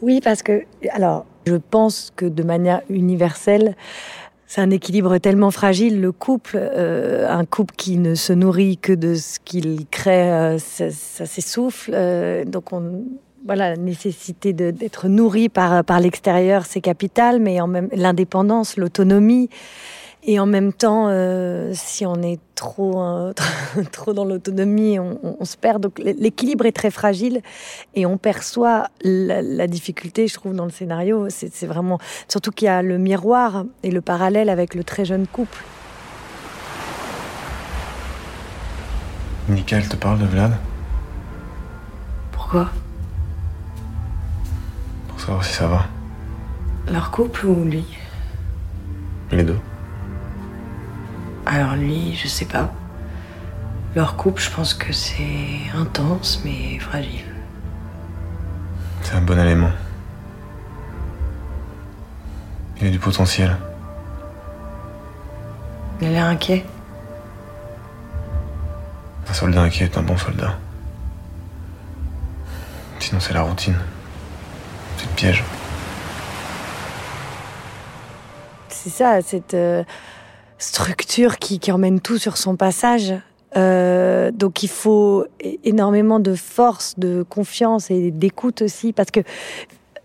Oui, 0.00 0.20
parce 0.22 0.42
que, 0.42 0.64
alors, 0.90 1.26
je 1.46 1.54
pense 1.54 2.12
que 2.16 2.26
de 2.26 2.42
manière 2.42 2.82
universelle, 2.88 3.76
c'est 4.46 4.60
un 4.60 4.70
équilibre 4.70 5.18
tellement 5.18 5.50
fragile. 5.50 6.00
Le 6.00 6.12
couple, 6.12 6.56
euh, 6.56 7.28
un 7.28 7.44
couple 7.44 7.74
qui 7.76 7.98
ne 7.98 8.14
se 8.14 8.32
nourrit 8.32 8.78
que 8.78 8.92
de 8.92 9.14
ce 9.14 9.38
qu'il 9.38 9.86
crée, 9.86 10.56
ça, 10.58 10.90
ça 10.90 11.26
s'essouffle. 11.26 11.92
donc 12.46 12.72
on, 12.72 13.04
voilà, 13.44 13.70
la 13.70 13.76
nécessité 13.76 14.52
d'être 14.52 15.08
nourri 15.08 15.48
par, 15.48 15.84
par 15.84 16.00
l'extérieur, 16.00 16.64
c'est 16.64 16.80
capital, 16.80 17.40
mais 17.40 17.60
en 17.60 17.66
même 17.66 17.88
l'indépendance, 17.92 18.76
l'autonomie. 18.76 19.48
Et 20.24 20.38
en 20.38 20.46
même 20.46 20.72
temps, 20.72 21.08
euh, 21.08 21.72
si 21.74 22.06
on 22.06 22.22
est 22.22 22.38
trop, 22.54 23.02
euh, 23.02 23.32
trop 23.92 24.12
dans 24.12 24.24
l'autonomie, 24.24 24.98
on, 25.00 25.44
se 25.44 25.56
perd. 25.56 25.82
Donc 25.82 25.98
l'équilibre 25.98 26.64
est 26.66 26.72
très 26.72 26.92
fragile 26.92 27.40
et 27.96 28.06
on 28.06 28.18
perçoit 28.18 28.86
la, 29.02 29.66
difficulté, 29.66 30.28
je 30.28 30.34
trouve, 30.34 30.54
dans 30.54 30.64
le 30.64 30.70
scénario. 30.70 31.26
C'est 31.28 31.66
vraiment 31.66 31.98
surtout 32.28 32.52
qu'il 32.52 32.66
y 32.66 32.68
a 32.68 32.82
le 32.82 32.98
miroir 32.98 33.64
et 33.82 33.90
le 33.90 34.00
parallèle 34.00 34.48
avec 34.48 34.76
le 34.76 34.84
très 34.84 35.04
jeune 35.04 35.26
couple. 35.26 35.64
Nickel 39.48 39.88
te 39.88 39.96
parle 39.96 40.20
de 40.20 40.26
Vlad? 40.26 40.52
Pourquoi? 42.30 42.70
Savoir 45.22 45.44
si 45.44 45.52
ça 45.52 45.68
va. 45.68 45.86
Leur 46.90 47.12
couple 47.12 47.46
ou 47.46 47.64
lui? 47.64 47.84
Les 49.30 49.44
deux. 49.44 49.58
Alors 51.46 51.76
lui, 51.76 52.16
je 52.16 52.26
sais 52.26 52.44
pas. 52.44 52.72
Leur 53.94 54.16
couple, 54.16 54.42
je 54.42 54.50
pense 54.50 54.74
que 54.74 54.92
c'est 54.92 55.60
intense 55.76 56.42
mais 56.44 56.78
fragile. 56.80 57.24
C'est 59.02 59.14
un 59.14 59.20
bon 59.20 59.38
élément. 59.38 59.70
Il 62.80 62.88
a 62.88 62.90
du 62.90 62.98
potentiel. 62.98 63.56
Il 66.00 66.08
a 66.08 66.10
l'air 66.10 66.26
inquiet. 66.26 66.64
Un 69.28 69.32
soldat 69.32 69.62
inquiet 69.62 69.84
est 69.84 69.96
un 69.96 70.02
bon 70.02 70.16
soldat. 70.16 70.58
Sinon, 72.98 73.20
c'est 73.20 73.34
la 73.34 73.42
routine. 73.42 73.76
C'est 78.68 78.90
ça, 78.90 79.22
cette 79.22 79.54
euh, 79.54 79.84
structure 80.58 81.38
qui, 81.38 81.60
emmène 81.70 82.00
tout 82.00 82.18
sur 82.18 82.36
son 82.36 82.56
passage. 82.56 83.14
Euh, 83.56 84.30
donc 84.32 84.62
il 84.62 84.68
faut 84.68 85.26
énormément 85.62 86.18
de 86.18 86.34
force, 86.34 86.98
de 86.98 87.22
confiance 87.22 87.90
et 87.90 88.10
d'écoute 88.10 88.62
aussi, 88.62 88.92
parce 88.92 89.10
que 89.10 89.20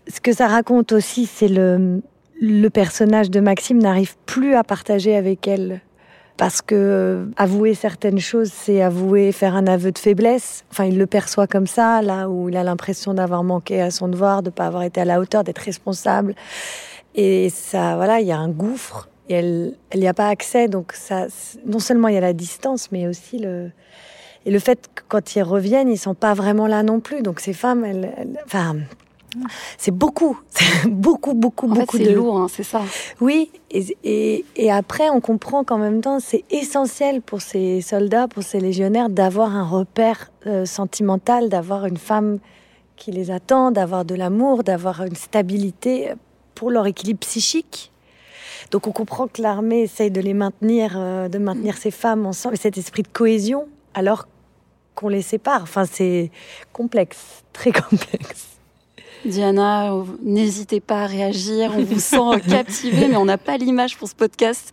ce 0.06 0.20
que 0.20 0.32
ça 0.32 0.46
raconte 0.46 0.92
aussi, 0.92 1.26
c'est 1.26 1.48
le, 1.48 2.02
le 2.40 2.68
personnage 2.68 3.30
de 3.30 3.40
Maxime 3.40 3.78
n'arrive 3.78 4.16
plus 4.26 4.54
à 4.54 4.62
partager 4.62 5.16
avec 5.16 5.48
elle. 5.48 5.80
Parce 6.38 6.62
que 6.62 6.74
euh, 6.76 7.24
avouer 7.36 7.74
certaines 7.74 8.20
choses, 8.20 8.50
c'est 8.54 8.80
avouer, 8.80 9.32
faire 9.32 9.54
un 9.56 9.66
aveu 9.66 9.90
de 9.92 9.98
faiblesse. 9.98 10.64
Enfin, 10.70 10.84
il 10.84 10.96
le 10.96 11.06
perçoit 11.06 11.48
comme 11.48 11.66
ça, 11.66 12.00
là 12.00 12.30
où 12.30 12.48
il 12.48 12.56
a 12.56 12.62
l'impression 12.62 13.12
d'avoir 13.12 13.42
manqué 13.42 13.82
à 13.82 13.90
son 13.90 14.06
devoir, 14.08 14.42
de 14.42 14.48
ne 14.48 14.52
pas 14.52 14.66
avoir 14.66 14.84
été 14.84 15.00
à 15.00 15.04
la 15.04 15.18
hauteur, 15.20 15.42
d'être 15.44 15.58
responsable. 15.58 16.34
Et 17.16 17.50
ça, 17.50 17.96
voilà, 17.96 18.20
il 18.20 18.26
y 18.28 18.32
a 18.32 18.38
un 18.38 18.48
gouffre 18.48 19.08
et 19.28 19.34
elle, 19.34 19.74
elle 19.90 19.98
n'y 20.00 20.06
a 20.06 20.14
pas 20.14 20.28
accès. 20.28 20.68
Donc 20.68 20.92
ça, 20.92 21.26
non 21.66 21.80
seulement 21.80 22.06
il 22.06 22.14
y 22.14 22.18
a 22.18 22.20
la 22.22 22.32
distance, 22.32 22.92
mais 22.92 23.08
aussi 23.08 23.38
le 23.38 23.70
et 24.46 24.52
le 24.52 24.60
fait 24.60 24.88
que 24.94 25.02
quand 25.08 25.34
ils 25.34 25.42
reviennent, 25.42 25.88
ils 25.90 25.98
sont 25.98 26.14
pas 26.14 26.32
vraiment 26.34 26.68
là 26.68 26.84
non 26.84 27.00
plus. 27.00 27.20
Donc 27.22 27.40
ces 27.40 27.52
femmes, 27.52 27.84
elles- 27.84 28.14
enfin, 28.46 28.76
c'est 29.76 29.90
beaucoup, 29.90 30.38
beaucoup, 30.86 31.34
beaucoup, 31.34 31.70
En 31.70 31.74
fait, 31.74 31.80
beaucoup 31.80 31.96
c'est 31.98 32.04
de 32.04 32.14
lourd, 32.14 32.40
hein, 32.40 32.46
c'est 32.48 32.62
ça. 32.62 32.82
oui, 33.20 33.50
et, 33.70 33.96
et, 34.04 34.44
et 34.56 34.70
après, 34.72 35.10
on 35.10 35.20
comprend 35.20 35.64
qu'en 35.64 35.78
même 35.78 36.00
temps, 36.00 36.20
c'est 36.20 36.44
essentiel 36.50 37.20
pour 37.22 37.40
ces 37.40 37.80
soldats, 37.80 38.28
pour 38.28 38.42
ces 38.42 38.60
légionnaires, 38.60 39.10
d'avoir 39.10 39.54
un 39.54 39.64
repère 39.64 40.30
euh, 40.46 40.64
sentimental, 40.64 41.48
d'avoir 41.48 41.86
une 41.86 41.96
femme 41.96 42.38
qui 42.96 43.12
les 43.12 43.30
attend, 43.30 43.70
d'avoir 43.70 44.04
de 44.04 44.14
l'amour, 44.14 44.64
d'avoir 44.64 45.02
une 45.04 45.14
stabilité 45.14 46.12
pour 46.54 46.70
leur 46.70 46.86
équilibre 46.86 47.20
psychique. 47.20 47.92
Donc 48.70 48.86
on 48.86 48.92
comprend 48.92 49.28
que 49.28 49.40
l'armée 49.40 49.82
essaye 49.82 50.10
de 50.10 50.20
les 50.20 50.34
maintenir, 50.34 50.94
euh, 50.96 51.28
de 51.28 51.38
maintenir 51.38 51.76
ces 51.76 51.90
femmes 51.90 52.26
ensemble, 52.26 52.54
et 52.56 52.58
cet 52.58 52.76
esprit 52.76 53.02
de 53.02 53.08
cohésion, 53.08 53.68
alors 53.94 54.26
qu'on 54.94 55.08
les 55.08 55.22
sépare. 55.22 55.62
Enfin, 55.62 55.84
c'est 55.84 56.30
complexe, 56.72 57.44
très 57.52 57.72
complexe. 57.88 58.57
Diana, 59.24 59.92
n'hésitez 60.22 60.80
pas 60.80 61.02
à 61.02 61.06
réagir. 61.06 61.72
On 61.76 61.82
vous 61.84 61.98
sent 62.00 62.40
captivé, 62.48 63.08
mais 63.08 63.16
on 63.16 63.24
n'a 63.24 63.38
pas 63.38 63.56
l'image 63.56 63.96
pour 63.96 64.08
ce 64.08 64.14
podcast. 64.14 64.72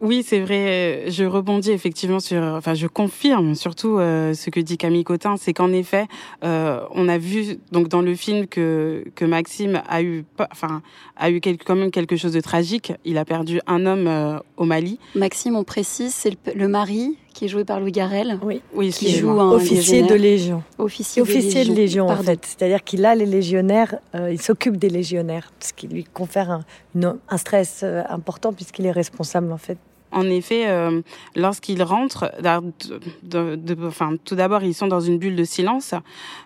Oui, 0.00 0.22
c'est 0.26 0.40
vrai. 0.40 1.06
euh, 1.06 1.10
Je 1.10 1.24
rebondis 1.24 1.70
effectivement 1.70 2.20
sur, 2.20 2.42
enfin, 2.42 2.74
je 2.74 2.86
confirme 2.86 3.54
surtout 3.54 3.98
euh, 3.98 4.34
ce 4.34 4.50
que 4.50 4.60
dit 4.60 4.76
Camille 4.76 5.04
Cotin, 5.04 5.36
c'est 5.38 5.54
qu'en 5.54 5.72
effet, 5.72 6.06
euh, 6.44 6.80
on 6.90 7.08
a 7.08 7.16
vu 7.16 7.58
donc 7.72 7.88
dans 7.88 8.02
le 8.02 8.14
film 8.14 8.46
que 8.46 9.04
que 9.14 9.24
Maxime 9.24 9.82
a 9.88 10.02
eu, 10.02 10.24
enfin, 10.50 10.82
a 11.16 11.30
eu 11.30 11.40
quelque, 11.40 11.64
quand 11.64 11.76
même 11.76 11.90
quelque 11.90 12.16
chose 12.16 12.32
de 12.32 12.40
tragique. 12.40 12.92
Il 13.06 13.16
a 13.16 13.24
perdu 13.24 13.60
un 13.66 13.86
homme 13.86 14.06
euh, 14.06 14.38
au 14.58 14.64
Mali. 14.64 14.98
Maxime, 15.14 15.56
on 15.56 15.64
précise, 15.64 16.12
c'est 16.12 16.30
le, 16.30 16.52
le 16.54 16.68
mari 16.68 17.16
qui 17.34 17.44
est 17.44 17.48
joué 17.48 17.64
par 17.64 17.80
Louis 17.80 17.92
Garrel. 17.92 18.38
Oui, 18.42 18.62
Oui, 18.74 18.90
qui 18.90 19.10
joue 19.10 19.28
un 19.38 19.50
Officier 19.50 20.02
de. 20.02 20.14
Légion. 20.14 20.62
Officier, 20.78 21.20
officier 21.20 21.64
de 21.66 21.74
Légion, 21.74 22.06
en 22.08 22.16
fait. 22.22 22.40
C'est-à-dire 22.46 22.82
qu'il 22.82 23.04
a 23.04 23.14
les 23.14 23.26
légionnaires, 23.26 23.96
euh, 24.14 24.32
il 24.32 24.40
s'occupe 24.40 24.76
des 24.78 24.88
légionnaires, 24.88 25.52
ce 25.60 25.72
qui 25.74 25.86
lui 25.88 26.04
confère 26.04 26.50
un, 26.50 26.64
une- 26.94 27.16
un 27.28 27.36
stress 27.36 27.80
euh, 27.82 28.02
important 28.08 28.52
puisqu'il 28.54 28.86
est 28.86 28.92
responsable, 28.92 29.52
en 29.52 29.58
fait. 29.58 29.76
En 30.14 30.30
effet, 30.30 30.68
euh, 30.68 31.02
lorsqu'ils 31.36 31.82
rentrent, 31.82 32.30
d'ar- 32.40 32.62
de- 32.62 33.00
de- 33.22 33.56
de- 33.56 33.86
enfin, 33.86 34.14
tout 34.24 34.34
d'abord, 34.36 34.62
ils 34.62 34.72
sont 34.74 34.86
dans 34.86 35.00
une 35.00 35.18
bulle 35.18 35.36
de 35.36 35.44
silence, 35.44 35.94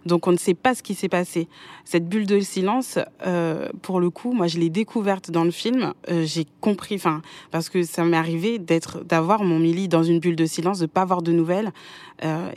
donc 0.06 0.26
on 0.26 0.32
ne 0.32 0.36
sait 0.38 0.54
pas 0.54 0.74
ce 0.74 0.82
qui 0.82 0.94
s'est 0.94 1.08
passé. 1.08 1.46
Cette 1.84 2.08
bulle 2.08 2.26
de 2.26 2.40
silence, 2.40 2.98
euh, 3.26 3.68
pour 3.82 4.00
le 4.00 4.10
coup, 4.10 4.32
moi, 4.32 4.46
je 4.46 4.58
l'ai 4.58 4.70
découverte 4.70 5.30
dans 5.30 5.44
le 5.44 5.50
film. 5.50 5.92
euh, 6.10 6.24
J'ai 6.26 6.46
compris, 6.60 6.96
enfin, 6.96 7.22
parce 7.50 7.68
que 7.68 7.82
ça 7.82 8.04
m'est 8.04 8.16
arrivé 8.16 8.58
d'être, 8.58 9.04
d'avoir 9.04 9.42
mon 9.44 9.58
Milly 9.58 9.86
dans 9.88 10.02
une 10.02 10.18
bulle 10.18 10.36
de 10.36 10.46
silence, 10.46 10.78
de 10.78 10.86
pas 10.86 11.02
avoir 11.02 11.22
de 11.22 11.32
nouvelles 11.32 11.72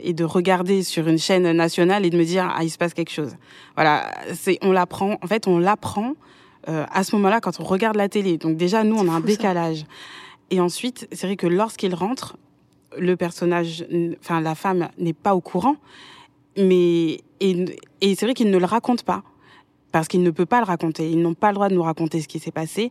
et 0.02 0.12
de 0.12 0.24
regarder 0.24 0.82
sur 0.82 1.06
une 1.06 1.18
chaîne 1.18 1.48
nationale 1.52 2.04
et 2.04 2.10
de 2.10 2.18
me 2.18 2.24
dire 2.24 2.52
ah 2.52 2.64
il 2.64 2.70
se 2.70 2.78
passe 2.78 2.94
quelque 2.94 3.12
chose. 3.12 3.36
Voilà, 3.76 4.10
c'est 4.34 4.58
on 4.62 4.72
l'apprend. 4.72 5.18
En 5.22 5.26
fait, 5.28 5.46
on 5.46 5.58
l'apprend 5.60 6.14
euh, 6.68 6.84
à 6.92 7.04
ce 7.04 7.14
moment-là 7.16 7.40
quand 7.40 7.60
on 7.60 7.64
regarde 7.64 7.96
la 7.96 8.08
télé. 8.08 8.38
Donc 8.38 8.56
déjà, 8.56 8.82
nous, 8.82 8.96
on 8.96 9.08
a 9.08 9.12
un 9.12 9.20
ça. 9.20 9.84
Et 10.52 10.60
ensuite, 10.60 11.08
c'est 11.12 11.26
vrai 11.26 11.36
que 11.36 11.46
lorsqu'il 11.48 11.94
rentre, 11.94 12.36
le 12.98 13.16
personnage, 13.16 13.84
enfin 14.20 14.40
la 14.40 14.54
femme 14.54 14.88
n'est 14.98 15.14
pas 15.14 15.34
au 15.34 15.40
courant, 15.40 15.76
mais 16.58 17.20
et, 17.40 17.64
et 18.02 18.14
c'est 18.14 18.26
vrai 18.26 18.34
qu'il 18.34 18.50
ne 18.50 18.58
le 18.58 18.66
raconte 18.66 19.02
pas 19.02 19.22
parce 19.92 20.08
qu'il 20.08 20.22
ne 20.22 20.30
peut 20.30 20.46
pas 20.46 20.58
le 20.60 20.66
raconter. 20.66 21.10
Ils 21.10 21.20
n'ont 21.20 21.34
pas 21.34 21.48
le 21.48 21.54
droit 21.54 21.68
de 21.70 21.74
nous 21.74 21.82
raconter 21.82 22.20
ce 22.20 22.28
qui 22.28 22.38
s'est 22.38 22.50
passé, 22.50 22.90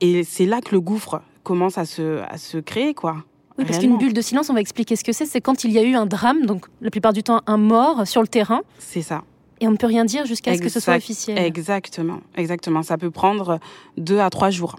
et 0.00 0.22
c'est 0.24 0.46
là 0.46 0.60
que 0.60 0.72
le 0.72 0.80
gouffre 0.80 1.20
commence 1.42 1.78
à 1.78 1.84
se 1.84 2.20
à 2.22 2.38
se 2.38 2.58
créer, 2.58 2.94
quoi. 2.94 3.24
Oui, 3.58 3.64
parce 3.66 3.78
qu'une 3.80 3.98
bulle 3.98 4.12
de 4.14 4.20
silence, 4.22 4.48
on 4.48 4.54
va 4.54 4.60
expliquer 4.60 4.94
ce 4.96 5.02
que 5.04 5.12
c'est. 5.12 5.26
C'est 5.26 5.40
quand 5.40 5.64
il 5.64 5.72
y 5.72 5.78
a 5.78 5.82
eu 5.82 5.94
un 5.96 6.06
drame, 6.06 6.46
donc 6.46 6.66
la 6.80 6.90
plupart 6.90 7.12
du 7.12 7.22
temps 7.24 7.40
un 7.46 7.56
mort 7.58 8.06
sur 8.06 8.22
le 8.22 8.28
terrain, 8.28 8.62
C'est 8.78 9.02
ça. 9.02 9.24
et 9.60 9.66
on 9.66 9.72
ne 9.72 9.76
peut 9.76 9.88
rien 9.88 10.04
dire 10.04 10.24
jusqu'à 10.26 10.56
ce 10.56 10.62
que 10.62 10.68
ce 10.68 10.78
soit 10.80 10.94
officiel. 10.96 11.36
Exactement, 11.38 12.20
exactement. 12.36 12.82
Ça 12.82 12.96
peut 12.96 13.10
prendre 13.10 13.58
deux 13.98 14.20
à 14.20 14.30
trois 14.30 14.50
jours. 14.50 14.76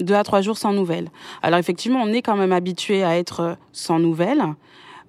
Deux 0.00 0.14
à 0.14 0.24
trois 0.24 0.40
jours 0.40 0.56
sans 0.56 0.72
nouvelles. 0.72 1.10
Alors 1.42 1.58
effectivement, 1.58 2.02
on 2.02 2.08
est 2.08 2.22
quand 2.22 2.36
même 2.36 2.52
habitué 2.52 3.04
à 3.04 3.18
être 3.18 3.56
sans 3.72 3.98
nouvelles, 3.98 4.42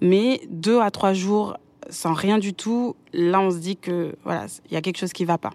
mais 0.00 0.40
deux 0.50 0.80
à 0.80 0.90
trois 0.90 1.14
jours 1.14 1.56
sans 1.90 2.12
rien 2.12 2.38
du 2.38 2.54
tout, 2.54 2.96
là 3.12 3.40
on 3.40 3.50
se 3.50 3.58
dit 3.58 3.76
que 3.76 4.16
voilà, 4.24 4.46
il 4.70 4.74
y 4.74 4.76
a 4.76 4.82
quelque 4.82 4.98
chose 4.98 5.12
qui 5.12 5.24
va 5.24 5.38
pas. 5.38 5.50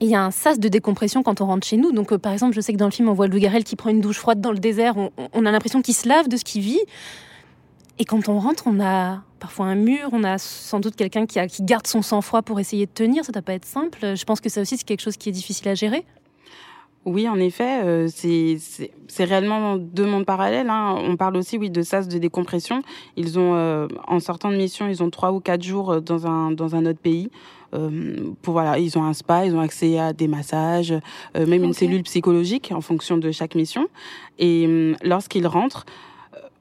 Il 0.00 0.08
y 0.08 0.14
a 0.14 0.22
un 0.22 0.30
sas 0.30 0.60
de 0.60 0.68
décompression 0.68 1.24
quand 1.24 1.40
on 1.40 1.46
rentre 1.46 1.66
chez 1.66 1.76
nous. 1.76 1.90
Donc, 1.90 2.12
euh, 2.12 2.18
par 2.18 2.32
exemple, 2.32 2.54
je 2.54 2.60
sais 2.60 2.72
que 2.72 2.78
dans 2.78 2.84
le 2.84 2.92
film, 2.92 3.08
on 3.08 3.14
voit 3.14 3.26
Louis 3.26 3.40
Garrel 3.40 3.64
qui 3.64 3.74
prend 3.74 3.90
une 3.90 4.00
douche 4.00 4.18
froide 4.18 4.40
dans 4.40 4.52
le 4.52 4.60
désert. 4.60 4.94
On, 4.96 5.44
a 5.44 5.50
l'impression 5.50 5.82
qu'il 5.82 5.94
se 5.94 6.08
lave 6.08 6.28
de 6.28 6.36
ce 6.36 6.44
qu'il 6.44 6.62
vit. 6.62 6.80
Et 7.98 8.04
quand 8.04 8.28
on 8.28 8.38
rentre, 8.38 8.64
on 8.66 8.78
a 8.80 9.22
parfois 9.40 9.66
un 9.66 9.74
mur, 9.74 10.10
on 10.12 10.22
a 10.22 10.38
sans 10.38 10.78
doute 10.78 10.94
quelqu'un 10.94 11.26
qui, 11.26 11.44
qui 11.48 11.64
garde 11.64 11.88
son 11.88 12.02
sang-froid 12.02 12.42
pour 12.42 12.60
essayer 12.60 12.86
de 12.86 12.92
tenir. 12.92 13.24
Ça 13.24 13.30
ne 13.30 13.34
doit 13.34 13.42
pas 13.42 13.54
être 13.54 13.64
simple. 13.64 14.14
Je 14.14 14.24
pense 14.24 14.40
que 14.40 14.48
ça 14.48 14.60
aussi, 14.60 14.76
c'est 14.76 14.86
quelque 14.86 15.00
chose 15.00 15.16
qui 15.16 15.30
est 15.30 15.32
difficile 15.32 15.66
à 15.66 15.74
gérer. 15.74 16.06
Oui, 17.08 17.26
en 17.26 17.40
effet, 17.40 17.80
euh, 17.84 18.06
c'est 18.12 19.24
réellement 19.24 19.78
deux 19.78 20.04
mondes 20.04 20.26
parallèles. 20.26 20.68
hein. 20.68 20.94
On 20.98 21.16
parle 21.16 21.38
aussi, 21.38 21.56
oui, 21.56 21.70
de 21.70 21.80
sas 21.80 22.06
de 22.06 22.18
décompression. 22.18 22.82
Ils 23.16 23.38
ont, 23.38 23.54
euh, 23.54 23.88
en 24.06 24.20
sortant 24.20 24.50
de 24.50 24.56
mission, 24.56 24.88
ils 24.88 25.02
ont 25.02 25.08
trois 25.08 25.32
ou 25.32 25.40
quatre 25.40 25.62
jours 25.62 25.90
euh, 25.90 26.00
dans 26.00 26.26
un 26.26 26.50
dans 26.50 26.76
un 26.76 26.84
autre 26.84 26.98
pays. 26.98 27.30
Euh, 27.72 28.30
pour 28.42 28.52
voilà, 28.52 28.78
ils 28.78 28.98
ont 28.98 29.04
un 29.04 29.14
spa, 29.14 29.46
ils 29.46 29.54
ont 29.56 29.60
accès 29.60 29.98
à 29.98 30.12
des 30.12 30.28
massages, 30.28 30.92
même 31.34 31.64
une 31.64 31.72
cellule 31.72 32.02
psychologique 32.02 32.72
en 32.74 32.82
fonction 32.82 33.16
de 33.16 33.30
chaque 33.30 33.54
mission. 33.54 33.88
Et 34.38 34.94
lorsqu'ils 35.02 35.46
rentrent, 35.46 35.86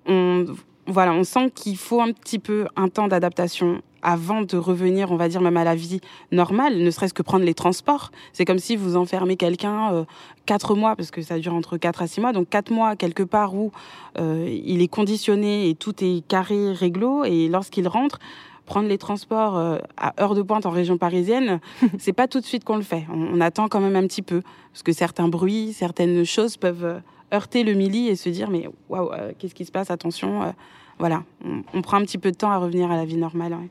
on 0.05 0.45
voilà, 0.85 1.11
on 1.13 1.25
sent 1.25 1.51
qu'il 1.53 1.75
faut 1.75 1.99
un 1.99 2.13
petit 2.13 2.39
peu 2.39 2.67
un 2.77 2.87
temps 2.87 3.09
d'adaptation 3.09 3.81
avant 4.07 4.41
de 4.41 4.55
revenir, 4.55 5.11
on 5.11 5.17
va 5.17 5.27
dire 5.27 5.41
même 5.41 5.57
à 5.57 5.65
la 5.65 5.75
vie 5.75 5.99
normale, 6.31 6.77
ne 6.77 6.89
serait-ce 6.91 7.13
que 7.13 7.21
prendre 7.21 7.43
les 7.43 7.53
transports. 7.53 8.11
C'est 8.31 8.45
comme 8.45 8.57
si 8.57 8.77
vous 8.77 8.95
enfermez 8.95 9.35
quelqu'un 9.35 9.91
euh, 9.91 10.05
quatre 10.45 10.75
mois, 10.75 10.95
parce 10.95 11.11
que 11.11 11.21
ça 11.21 11.37
dure 11.39 11.53
entre 11.53 11.75
quatre 11.75 12.01
à 12.01 12.07
six 12.07 12.21
mois, 12.21 12.31
donc 12.31 12.47
quatre 12.47 12.71
mois 12.71 12.95
quelque 12.95 13.23
part 13.23 13.53
où 13.53 13.73
euh, 14.17 14.47
il 14.49 14.81
est 14.81 14.87
conditionné 14.87 15.67
et 15.67 15.75
tout 15.75 15.93
est 16.01 16.25
carré, 16.25 16.71
réglo, 16.71 17.25
et 17.25 17.49
lorsqu'il 17.49 17.85
rentre, 17.85 18.19
prendre 18.65 18.87
les 18.87 18.97
transports 18.97 19.57
euh, 19.57 19.77
à 19.97 20.13
heure 20.23 20.35
de 20.35 20.41
pointe 20.41 20.65
en 20.65 20.69
région 20.69 20.97
parisienne, 20.97 21.59
c'est 21.99 22.13
pas 22.13 22.29
tout 22.29 22.39
de 22.39 22.45
suite 22.45 22.63
qu'on 22.63 22.77
le 22.77 22.83
fait. 22.83 23.05
On, 23.13 23.35
on 23.35 23.41
attend 23.41 23.67
quand 23.67 23.81
même 23.81 23.97
un 23.97 24.07
petit 24.07 24.21
peu, 24.21 24.41
parce 24.71 24.83
que 24.83 24.93
certains 24.93 25.27
bruits, 25.27 25.73
certaines 25.73 26.23
choses 26.23 26.55
peuvent 26.55 26.85
euh, 26.85 26.99
heurter 27.33 27.65
le 27.65 27.73
mili 27.73 28.07
et 28.07 28.15
se 28.15 28.29
dire 28.29 28.49
mais 28.49 28.69
waouh, 28.87 29.11
euh, 29.11 29.33
qu'est-ce 29.37 29.53
qui 29.53 29.65
se 29.65 29.71
passe? 29.73 29.91
Attention, 29.91 30.43
euh, 30.43 30.51
voilà, 30.97 31.23
on, 31.43 31.61
on 31.73 31.81
prend 31.81 31.97
un 31.97 32.03
petit 32.03 32.17
peu 32.17 32.31
de 32.31 32.37
temps 32.37 32.51
à 32.51 32.57
revenir 32.57 32.89
à 32.89 32.95
la 32.95 33.03
vie 33.03 33.17
normale. 33.17 33.51
ouais. 33.51 33.69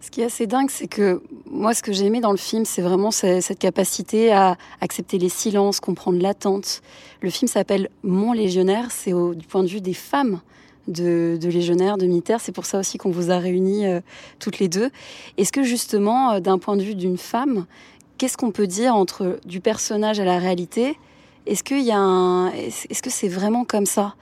Ce 0.00 0.10
qui 0.10 0.20
est 0.20 0.24
assez 0.24 0.46
dingue, 0.48 0.68
c'est 0.70 0.88
que 0.88 1.22
moi, 1.48 1.74
ce 1.74 1.82
que 1.82 1.92
j'ai 1.92 2.06
aimé 2.06 2.20
dans 2.20 2.32
le 2.32 2.36
film, 2.36 2.64
c'est 2.64 2.82
vraiment 2.82 3.12
ce- 3.12 3.40
cette 3.40 3.60
capacité 3.60 4.32
à 4.32 4.56
accepter 4.80 5.16
les 5.18 5.28
silences, 5.28 5.78
comprendre 5.78 6.20
l'attente. 6.20 6.82
Le 7.20 7.30
film 7.30 7.48
s'appelle 7.48 7.88
Mon 8.02 8.32
légionnaire, 8.32 8.90
c'est 8.90 9.12
du 9.12 9.46
point 9.46 9.62
de 9.62 9.68
vue 9.68 9.80
des 9.80 9.94
femmes 9.94 10.40
de, 10.88 11.38
de 11.40 11.48
légionnaires, 11.48 11.98
de 11.98 12.06
militaires. 12.06 12.40
C'est 12.40 12.50
pour 12.50 12.66
ça 12.66 12.80
aussi 12.80 12.98
qu'on 12.98 13.12
vous 13.12 13.30
a 13.30 13.38
réunis 13.38 13.86
euh, 13.86 14.00
toutes 14.40 14.58
les 14.58 14.66
deux. 14.68 14.90
Est-ce 15.38 15.52
que 15.52 15.62
justement, 15.62 16.32
euh, 16.32 16.40
d'un 16.40 16.58
point 16.58 16.76
de 16.76 16.82
vue 16.82 16.96
d'une 16.96 17.16
femme, 17.18 17.66
qu'est-ce 18.18 18.36
qu'on 18.36 18.50
peut 18.50 18.66
dire 18.66 18.96
entre 18.96 19.38
du 19.46 19.60
personnage 19.60 20.18
à 20.18 20.24
la 20.24 20.38
réalité? 20.38 20.98
Est-ce 21.46 21.62
est-ce 22.90 23.02
que 23.02 23.10
c'est 23.10 23.28
vraiment 23.28 23.64
comme 23.64 23.86
ça? 23.86 24.14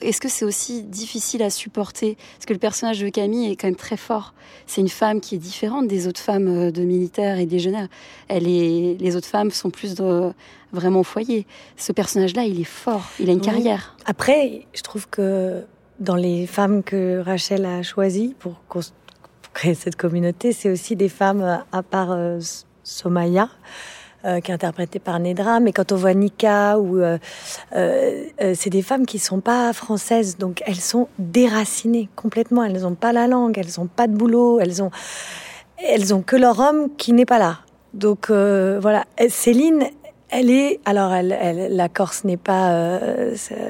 Est-ce 0.00 0.20
que 0.20 0.28
c'est 0.28 0.44
aussi 0.44 0.82
difficile 0.82 1.42
à 1.42 1.50
supporter? 1.50 2.16
Parce 2.36 2.46
que 2.46 2.52
le 2.52 2.58
personnage 2.58 3.00
de 3.00 3.08
Camille 3.08 3.50
est 3.50 3.56
quand 3.56 3.68
même 3.68 3.76
très 3.76 3.96
fort. 3.96 4.34
C'est 4.66 4.80
une 4.80 4.88
femme 4.88 5.20
qui 5.20 5.34
est 5.34 5.38
différente 5.38 5.86
des 5.86 6.06
autres 6.06 6.20
femmes 6.20 6.48
euh, 6.48 6.70
de 6.70 6.82
militaires 6.82 7.38
et 7.38 7.46
légionnaires. 7.46 7.88
Elle 8.28 8.48
est, 8.48 8.96
les 8.98 9.16
autres 9.16 9.28
femmes 9.28 9.50
sont 9.50 9.70
plus 9.70 9.94
de, 9.94 10.32
vraiment 10.72 11.00
au 11.00 11.04
foyer. 11.04 11.46
Ce 11.76 11.92
personnage-là, 11.92 12.44
il 12.44 12.60
est 12.60 12.64
fort. 12.64 13.10
Il 13.20 13.28
a 13.28 13.32
une 13.32 13.40
carrière. 13.40 13.96
Après, 14.04 14.66
je 14.74 14.82
trouve 14.82 15.08
que 15.08 15.64
dans 16.00 16.16
les 16.16 16.46
femmes 16.46 16.82
que 16.82 17.20
Rachel 17.20 17.64
a 17.64 17.82
choisies 17.82 18.34
pour, 18.38 18.60
créer 19.54 19.74
cette 19.74 19.96
communauté, 19.96 20.52
c'est 20.52 20.70
aussi 20.70 20.96
des 20.96 21.08
femmes, 21.08 21.64
à 21.72 21.82
part 21.82 22.12
euh, 22.12 22.38
Somaya, 22.82 23.48
euh, 24.26 24.40
qui 24.40 24.50
est 24.50 24.54
interprétée 24.54 24.98
par 24.98 25.20
Nedra, 25.20 25.60
mais 25.60 25.72
quand 25.72 25.92
on 25.92 25.96
voit 25.96 26.12
Nika, 26.12 26.78
ou 26.80 26.98
euh, 26.98 27.16
euh, 27.76 28.24
c'est 28.54 28.70
des 28.70 28.82
femmes 28.82 29.06
qui 29.06 29.20
sont 29.20 29.40
pas 29.40 29.72
françaises, 29.72 30.36
donc 30.36 30.64
elles 30.66 30.80
sont 30.80 31.06
déracinées 31.20 32.08
complètement. 32.16 32.64
Elles 32.64 32.80
n'ont 32.80 32.96
pas 32.96 33.12
la 33.12 33.28
langue, 33.28 33.56
elles 33.56 33.78
n'ont 33.78 33.86
pas 33.86 34.08
de 34.08 34.16
boulot, 34.16 34.58
elles 34.58 34.82
ont, 34.82 34.90
elles 35.78 36.12
ont 36.12 36.22
que 36.22 36.34
leur 36.34 36.58
homme 36.58 36.88
qui 36.96 37.12
n'est 37.12 37.24
pas 37.24 37.38
là. 37.38 37.58
Donc 37.94 38.30
voilà, 38.30 39.04
Céline, 39.28 39.84
elle 40.28 40.50
est, 40.50 40.80
alors 40.84 41.14
elle, 41.14 41.68
la 41.70 41.88
Corse 41.88 42.24
n'est 42.24 42.36
pas, 42.36 42.98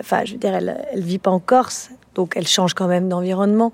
enfin 0.01 0.25
je 0.25 0.33
veux 0.33 0.39
dire, 0.39 0.55
elle, 0.55 0.85
elle 0.91 1.03
vit 1.03 1.19
pas 1.19 1.31
en 1.31 1.39
Corse, 1.39 1.91
donc 2.15 2.33
elle 2.35 2.47
change 2.47 2.73
quand 2.73 2.89
même 2.89 3.09
d'environnement 3.11 3.73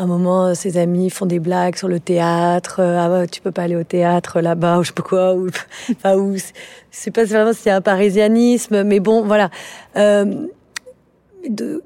un 0.00 0.06
moment, 0.06 0.54
ses 0.54 0.78
amis 0.78 1.10
font 1.10 1.26
des 1.26 1.40
blagues 1.40 1.76
sur 1.76 1.88
le 1.88 2.00
théâtre. 2.00 2.80
Euh, 2.80 3.22
ah 3.22 3.26
tu 3.26 3.40
peux 3.40 3.50
pas 3.50 3.62
aller 3.62 3.76
au 3.76 3.84
théâtre 3.84 4.40
là-bas 4.40 4.78
ou 4.78 4.82
je 4.82 4.88
sais 4.88 4.94
pas 4.94 5.02
quoi. 5.02 5.34
Ou, 5.34 5.48
enfin, 5.92 6.16
ou 6.16 6.36
c'est 6.90 7.10
pas 7.10 7.24
vraiment 7.24 7.52
c'est 7.52 7.70
un 7.70 7.80
parisianisme, 7.80 8.84
mais 8.84 9.00
bon, 9.00 9.22
voilà. 9.24 9.50
Euh, 9.96 10.46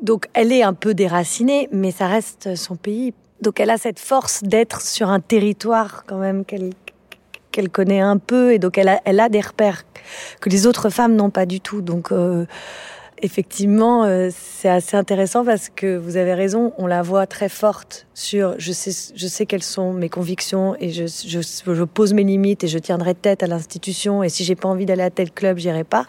donc, 0.02 0.28
elle 0.34 0.52
est 0.52 0.62
un 0.62 0.74
peu 0.74 0.94
déracinée, 0.94 1.68
mais 1.72 1.90
ça 1.90 2.06
reste 2.06 2.54
son 2.56 2.76
pays. 2.76 3.14
Donc, 3.42 3.60
elle 3.60 3.70
a 3.70 3.78
cette 3.78 3.98
force 3.98 4.42
d'être 4.42 4.80
sur 4.80 5.10
un 5.10 5.20
territoire 5.20 6.04
quand 6.06 6.18
même 6.18 6.44
qu'elle 6.44 6.70
qu'elle 7.52 7.68
connaît 7.68 8.00
un 8.00 8.16
peu, 8.16 8.52
et 8.52 8.58
donc 8.58 8.78
elle 8.78 8.88
a, 8.88 9.00
elle 9.04 9.20
a 9.20 9.28
des 9.28 9.40
repères 9.40 9.84
que 10.40 10.48
les 10.48 10.66
autres 10.66 10.90
femmes 10.90 11.14
n'ont 11.14 11.30
pas 11.30 11.46
du 11.46 11.60
tout. 11.60 11.82
Donc 11.82 12.10
euh, 12.10 12.46
Effectivement, 13.24 14.02
euh, 14.02 14.30
c'est 14.32 14.68
assez 14.68 14.96
intéressant 14.96 15.44
parce 15.44 15.68
que 15.68 15.96
vous 15.96 16.16
avez 16.16 16.34
raison, 16.34 16.72
on 16.76 16.88
la 16.88 17.02
voit 17.02 17.28
très 17.28 17.48
forte 17.48 18.08
sur 18.14 18.56
je 18.58 18.72
sais, 18.72 19.12
je 19.14 19.26
sais 19.28 19.46
quelles 19.46 19.62
sont 19.62 19.92
mes 19.92 20.08
convictions 20.08 20.74
et 20.80 20.90
je, 20.90 21.04
je, 21.06 21.40
je 21.40 21.84
pose 21.84 22.14
mes 22.14 22.24
limites 22.24 22.64
et 22.64 22.68
je 22.68 22.78
tiendrai 22.78 23.14
tête 23.14 23.44
à 23.44 23.46
l'institution 23.46 24.24
et 24.24 24.28
si 24.28 24.42
j'ai 24.42 24.56
pas 24.56 24.68
envie 24.68 24.86
d'aller 24.86 25.04
à 25.04 25.10
tel 25.10 25.30
club, 25.30 25.58
j'irai 25.58 25.84
pas. 25.84 26.06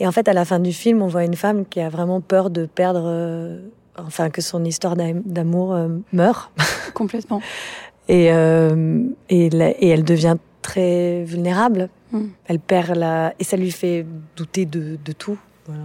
Et 0.00 0.06
en 0.06 0.12
fait, 0.12 0.26
à 0.26 0.32
la 0.32 0.46
fin 0.46 0.58
du 0.58 0.72
film, 0.72 1.02
on 1.02 1.06
voit 1.06 1.22
une 1.22 1.36
femme 1.36 1.66
qui 1.66 1.80
a 1.80 1.90
vraiment 1.90 2.22
peur 2.22 2.48
de 2.48 2.64
perdre, 2.64 3.04
euh, 3.04 3.60
enfin, 3.98 4.30
que 4.30 4.40
son 4.40 4.64
histoire 4.64 4.96
d'amour 4.96 5.74
euh, 5.74 5.88
meurt. 6.14 6.50
Complètement. 6.94 7.42
et, 8.08 8.28
et, 8.28 9.46
et, 9.48 9.88
elle 9.88 10.04
devient 10.04 10.36
très 10.62 11.24
vulnérable. 11.24 11.90
Mm. 12.12 12.24
Elle 12.46 12.58
perd 12.58 12.96
la. 12.96 13.34
Et 13.38 13.44
ça 13.44 13.58
lui 13.58 13.70
fait 13.70 14.06
douter 14.34 14.64
de, 14.64 14.96
de 15.04 15.12
tout. 15.12 15.38
Voilà. 15.66 15.82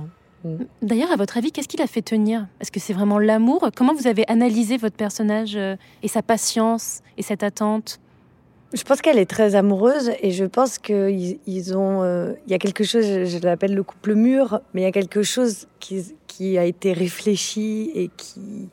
D'ailleurs, 0.81 1.11
à 1.11 1.15
votre 1.15 1.37
avis, 1.37 1.51
qu'est-ce 1.51 1.67
qui 1.67 1.77
l'a 1.77 1.87
fait 1.87 2.01
tenir? 2.01 2.47
Est-ce 2.59 2.71
que 2.71 2.79
c'est 2.79 2.93
vraiment 2.93 3.19
l'amour? 3.19 3.69
Comment 3.75 3.93
vous 3.93 4.07
avez 4.07 4.27
analysé 4.27 4.77
votre 4.77 4.95
personnage 4.95 5.55
euh, 5.55 5.75
et 6.03 6.07
sa 6.07 6.21
patience 6.21 7.01
et 7.17 7.21
cette 7.21 7.43
attente? 7.43 7.99
Je 8.73 8.83
pense 8.83 9.01
qu'elle 9.01 9.19
est 9.19 9.29
très 9.29 9.55
amoureuse 9.55 10.11
et 10.21 10.31
je 10.31 10.45
pense 10.45 10.79
qu'ils 10.79 11.39
ils 11.45 11.77
ont. 11.77 12.03
Euh, 12.03 12.33
il 12.47 12.51
y 12.51 12.55
a 12.55 12.57
quelque 12.57 12.83
chose, 12.83 13.03
je, 13.03 13.37
l'appelle 13.39 13.75
le 13.75 13.83
couple 13.83 14.15
mûr, 14.15 14.61
mais 14.73 14.81
il 14.81 14.83
y 14.85 14.87
a 14.87 14.93
quelque 14.93 15.23
chose 15.23 15.67
qui, 15.79 16.57
a 16.57 16.63
été 16.63 16.93
réfléchi 16.93 17.91
et 17.93 18.09
qui. 18.15 18.69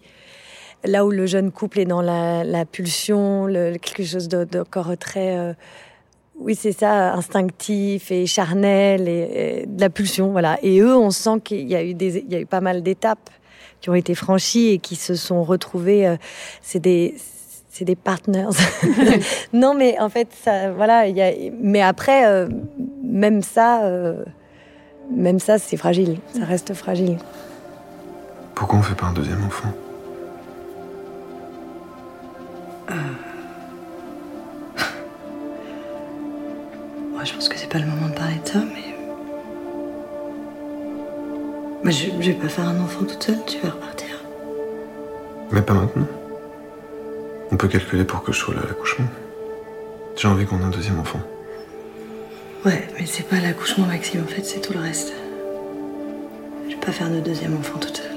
Là 0.85 1.05
où 1.05 1.11
le 1.11 1.27
jeune 1.27 1.51
couple 1.51 1.81
est 1.81 1.85
dans 1.85 2.01
la, 2.01 2.65
pulsion, 2.65 3.47
quelque 3.47 4.05
chose 4.05 4.29
d'encore 4.29 4.97
très. 4.97 5.37
Euh, 5.37 5.53
oui, 6.41 6.55
c'est 6.55 6.73
ça, 6.73 7.15
instinctif 7.15 8.11
et 8.11 8.27
charnel 8.27 9.09
et, 9.09 9.65
de 9.67 9.81
la 9.81 9.91
pulsion, 9.91 10.31
voilà. 10.31 10.59
Et 10.63 10.81
eux, 10.81 10.97
on 10.97 11.11
sent 11.11 11.41
qu'il 11.43 11.69
y 11.69 11.75
a 11.75 11.83
eu 11.83 11.95
des, 11.95 12.19
il 12.19 12.33
y 12.33 12.37
a 12.37 12.41
eu 12.41 12.47
pas 12.47 12.61
mal 12.61 12.83
d'étapes 12.83 13.31
qui 13.81 13.91
ont 13.91 13.95
été 13.95 14.15
franchies 14.15 14.69
et 14.69 14.79
qui 14.79 14.97
se 14.97 15.15
sont 15.15 15.43
retrouvées. 15.43 16.07
Euh, 16.07 16.17
c'est 16.63 16.79
des, 16.79 17.17
c'est 17.71 17.85
des 17.85 17.97
partners. 17.97 18.49
non, 19.53 19.75
mais 19.75 19.99
en 19.99 20.09
fait, 20.09 20.29
ça, 20.33 20.71
voilà. 20.73 21.09
Y 21.09 21.21
a, 21.21 21.51
mais 21.61 21.83
après, 21.83 22.27
euh, 22.27 22.49
même 23.03 23.43
ça, 23.43 23.85
euh, 23.85 24.25
même 25.11 25.41
ça, 25.41 25.59
c'est 25.59 25.77
fragile. 25.77 26.19
Ça 26.35 26.45
reste 26.45 26.73
fragile. 26.75 27.19
Pourquoi 28.55 28.79
on 28.79 28.83
fait 28.83 28.95
pas 28.95 29.07
un 29.07 29.13
deuxième 29.13 29.45
enfant? 29.45 29.69
Moi, 37.19 37.25
je 37.25 37.33
pense 37.35 37.49
que 37.49 37.59
c'est 37.59 37.69
pas 37.69 37.81
le 37.81 37.87
moment 37.87 38.07
de 38.07 38.15
parler 38.15 38.37
de 38.45 38.49
ça, 38.49 38.61
mais. 38.61 38.95
Moi, 41.83 41.91
je, 41.91 42.11
je 42.21 42.31
vais 42.31 42.39
pas 42.39 42.49
faire 42.49 42.69
un 42.69 42.81
enfant 42.81 43.05
toute 43.05 43.21
seule, 43.21 43.45
tu 43.45 43.59
vas 43.59 43.71
repartir. 43.71 44.23
Mais 45.51 45.61
pas 45.61 45.75
maintenant. 45.75 46.07
On 47.51 47.57
peut 47.57 47.67
calculer 47.67 48.05
pour 48.05 48.23
que 48.23 48.31
je 48.31 48.39
sois 48.39 48.55
là 48.55 48.61
à 48.63 48.67
l'accouchement. 48.67 49.09
J'ai 50.15 50.29
envie 50.29 50.47
qu'on 50.47 50.61
ait 50.61 50.65
un 50.65 50.71
deuxième 50.71 51.01
enfant. 51.01 51.19
Ouais, 52.65 52.87
mais 52.97 53.05
c'est 53.05 53.27
pas 53.27 53.41
l'accouchement, 53.41 53.87
Maxime, 53.87 54.23
en 54.23 54.29
fait, 54.29 54.45
c'est 54.45 54.61
tout 54.61 54.73
le 54.73 54.79
reste. 54.79 55.13
Je 56.69 56.75
vais 56.77 56.81
pas 56.81 56.93
faire 56.93 57.11
de 57.11 57.19
deuxième 57.19 57.57
enfant 57.57 57.81
toute 57.81 57.97
seule. 57.97 58.08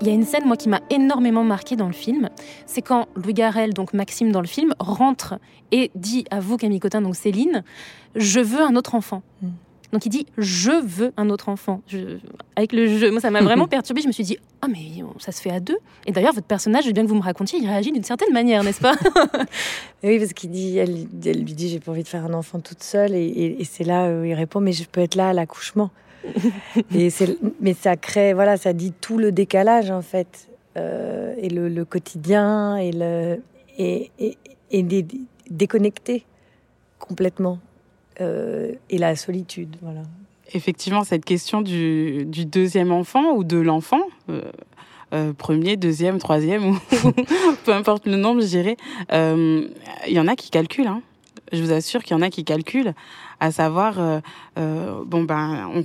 Il 0.00 0.06
y 0.06 0.10
a 0.10 0.14
une 0.14 0.24
scène, 0.24 0.46
moi, 0.46 0.56
qui 0.56 0.68
m'a 0.68 0.80
énormément 0.88 1.44
marqué 1.44 1.76
dans 1.76 1.86
le 1.86 1.92
film. 1.92 2.30
C'est 2.66 2.82
quand 2.82 3.08
Louis 3.16 3.34
Garrel, 3.34 3.74
donc 3.74 3.92
Maxime 3.92 4.32
dans 4.32 4.40
le 4.40 4.46
film, 4.46 4.74
rentre 4.78 5.34
et 5.72 5.90
dit 5.94 6.24
à 6.30 6.40
vous, 6.40 6.56
Camille 6.56 6.80
Cotin, 6.80 7.02
donc 7.02 7.16
Céline, 7.16 7.62
je 8.14 8.40
veux 8.40 8.62
un 8.62 8.76
autre 8.76 8.94
enfant. 8.94 9.22
Mm. 9.42 9.48
Donc 9.92 10.06
il 10.06 10.10
dit 10.10 10.26
je 10.38 10.70
veux 10.70 11.12
un 11.16 11.30
autre 11.30 11.48
enfant. 11.48 11.82
avec 12.56 12.72
le 12.72 12.86
jeu, 12.86 13.10
moi 13.10 13.20
ça 13.20 13.30
m'a 13.30 13.40
vraiment 13.42 13.66
perturbée. 13.66 14.02
Je 14.02 14.06
me 14.06 14.12
suis 14.12 14.24
dit 14.24 14.38
ah 14.62 14.68
mais 14.68 15.02
ça 15.18 15.32
se 15.32 15.40
fait 15.40 15.50
à 15.50 15.60
deux. 15.60 15.78
Et 16.06 16.12
d'ailleurs 16.12 16.32
votre 16.32 16.46
personnage, 16.46 16.84
je 16.84 16.88
veux 16.88 16.92
bien 16.92 17.02
que 17.02 17.08
vous 17.08 17.16
me 17.16 17.22
racontiez, 17.22 17.58
il 17.58 17.66
réagit 17.66 17.90
d'une 17.90 18.04
certaine 18.04 18.32
manière, 18.32 18.62
n'est-ce 18.62 18.80
pas? 18.80 18.94
Oui 20.02 20.18
parce 20.18 20.32
qu'il 20.32 20.50
dit, 20.50 20.78
elle, 20.78 21.08
lui 21.24 21.54
dit 21.54 21.68
j'ai 21.68 21.80
pas 21.80 21.90
envie 21.90 22.02
de 22.02 22.08
faire 22.08 22.24
un 22.24 22.32
enfant 22.32 22.60
toute 22.60 22.82
seule 22.82 23.14
et, 23.14 23.56
et 23.58 23.64
c'est 23.64 23.84
là 23.84 24.08
où 24.10 24.24
il 24.24 24.32
répond 24.32 24.60
mais 24.60 24.72
je 24.72 24.84
peux 24.84 25.00
être 25.00 25.14
là 25.14 25.30
à 25.30 25.32
l'accouchement. 25.32 25.90
et 26.94 27.08
mais 27.60 27.74
ça 27.74 27.96
crée, 27.96 28.32
voilà, 28.34 28.56
ça 28.56 28.72
dit 28.72 28.92
tout 28.92 29.18
le 29.18 29.32
décalage 29.32 29.90
en 29.90 30.02
fait, 30.02 30.48
euh, 30.76 31.34
et 31.38 31.48
le, 31.48 31.84
quotidien 31.84 32.76
et 32.76 32.92
le 32.92 33.40
et, 33.78 34.10
et, 34.18 34.36
et 34.70 35.06
déconnecté 35.50 36.24
complètement 36.98 37.58
euh, 38.20 38.72
et 38.90 38.98
la 38.98 39.16
solitude, 39.16 39.76
voilà. 39.82 40.02
Effectivement, 40.52 41.04
cette 41.04 41.24
question 41.24 41.62
du, 41.62 42.26
deuxième 42.26 42.90
enfant 42.90 43.34
ou 43.34 43.44
de 43.44 43.56
l'enfant. 43.56 44.02
Euh, 45.12 45.32
premier, 45.32 45.76
deuxième, 45.76 46.18
troisième, 46.18 46.70
ou 46.70 46.78
peu 47.64 47.72
importe 47.72 48.06
le 48.06 48.16
nombre, 48.16 48.40
je 48.42 48.46
dirais. 48.46 48.76
Il 49.12 50.12
y 50.12 50.18
en 50.18 50.26
a 50.26 50.34
qui 50.34 50.50
calculent. 50.50 50.88
Hein. 50.88 51.02
Je 51.52 51.62
vous 51.62 51.72
assure 51.72 52.02
qu'il 52.02 52.16
y 52.16 52.18
en 52.18 52.22
a 52.22 52.30
qui 52.30 52.44
calculent 52.44 52.94
à 53.40 53.50
savoir, 53.50 53.98
euh, 53.98 54.20
euh, 54.58 55.02
bon 55.04 55.24
ben, 55.24 55.82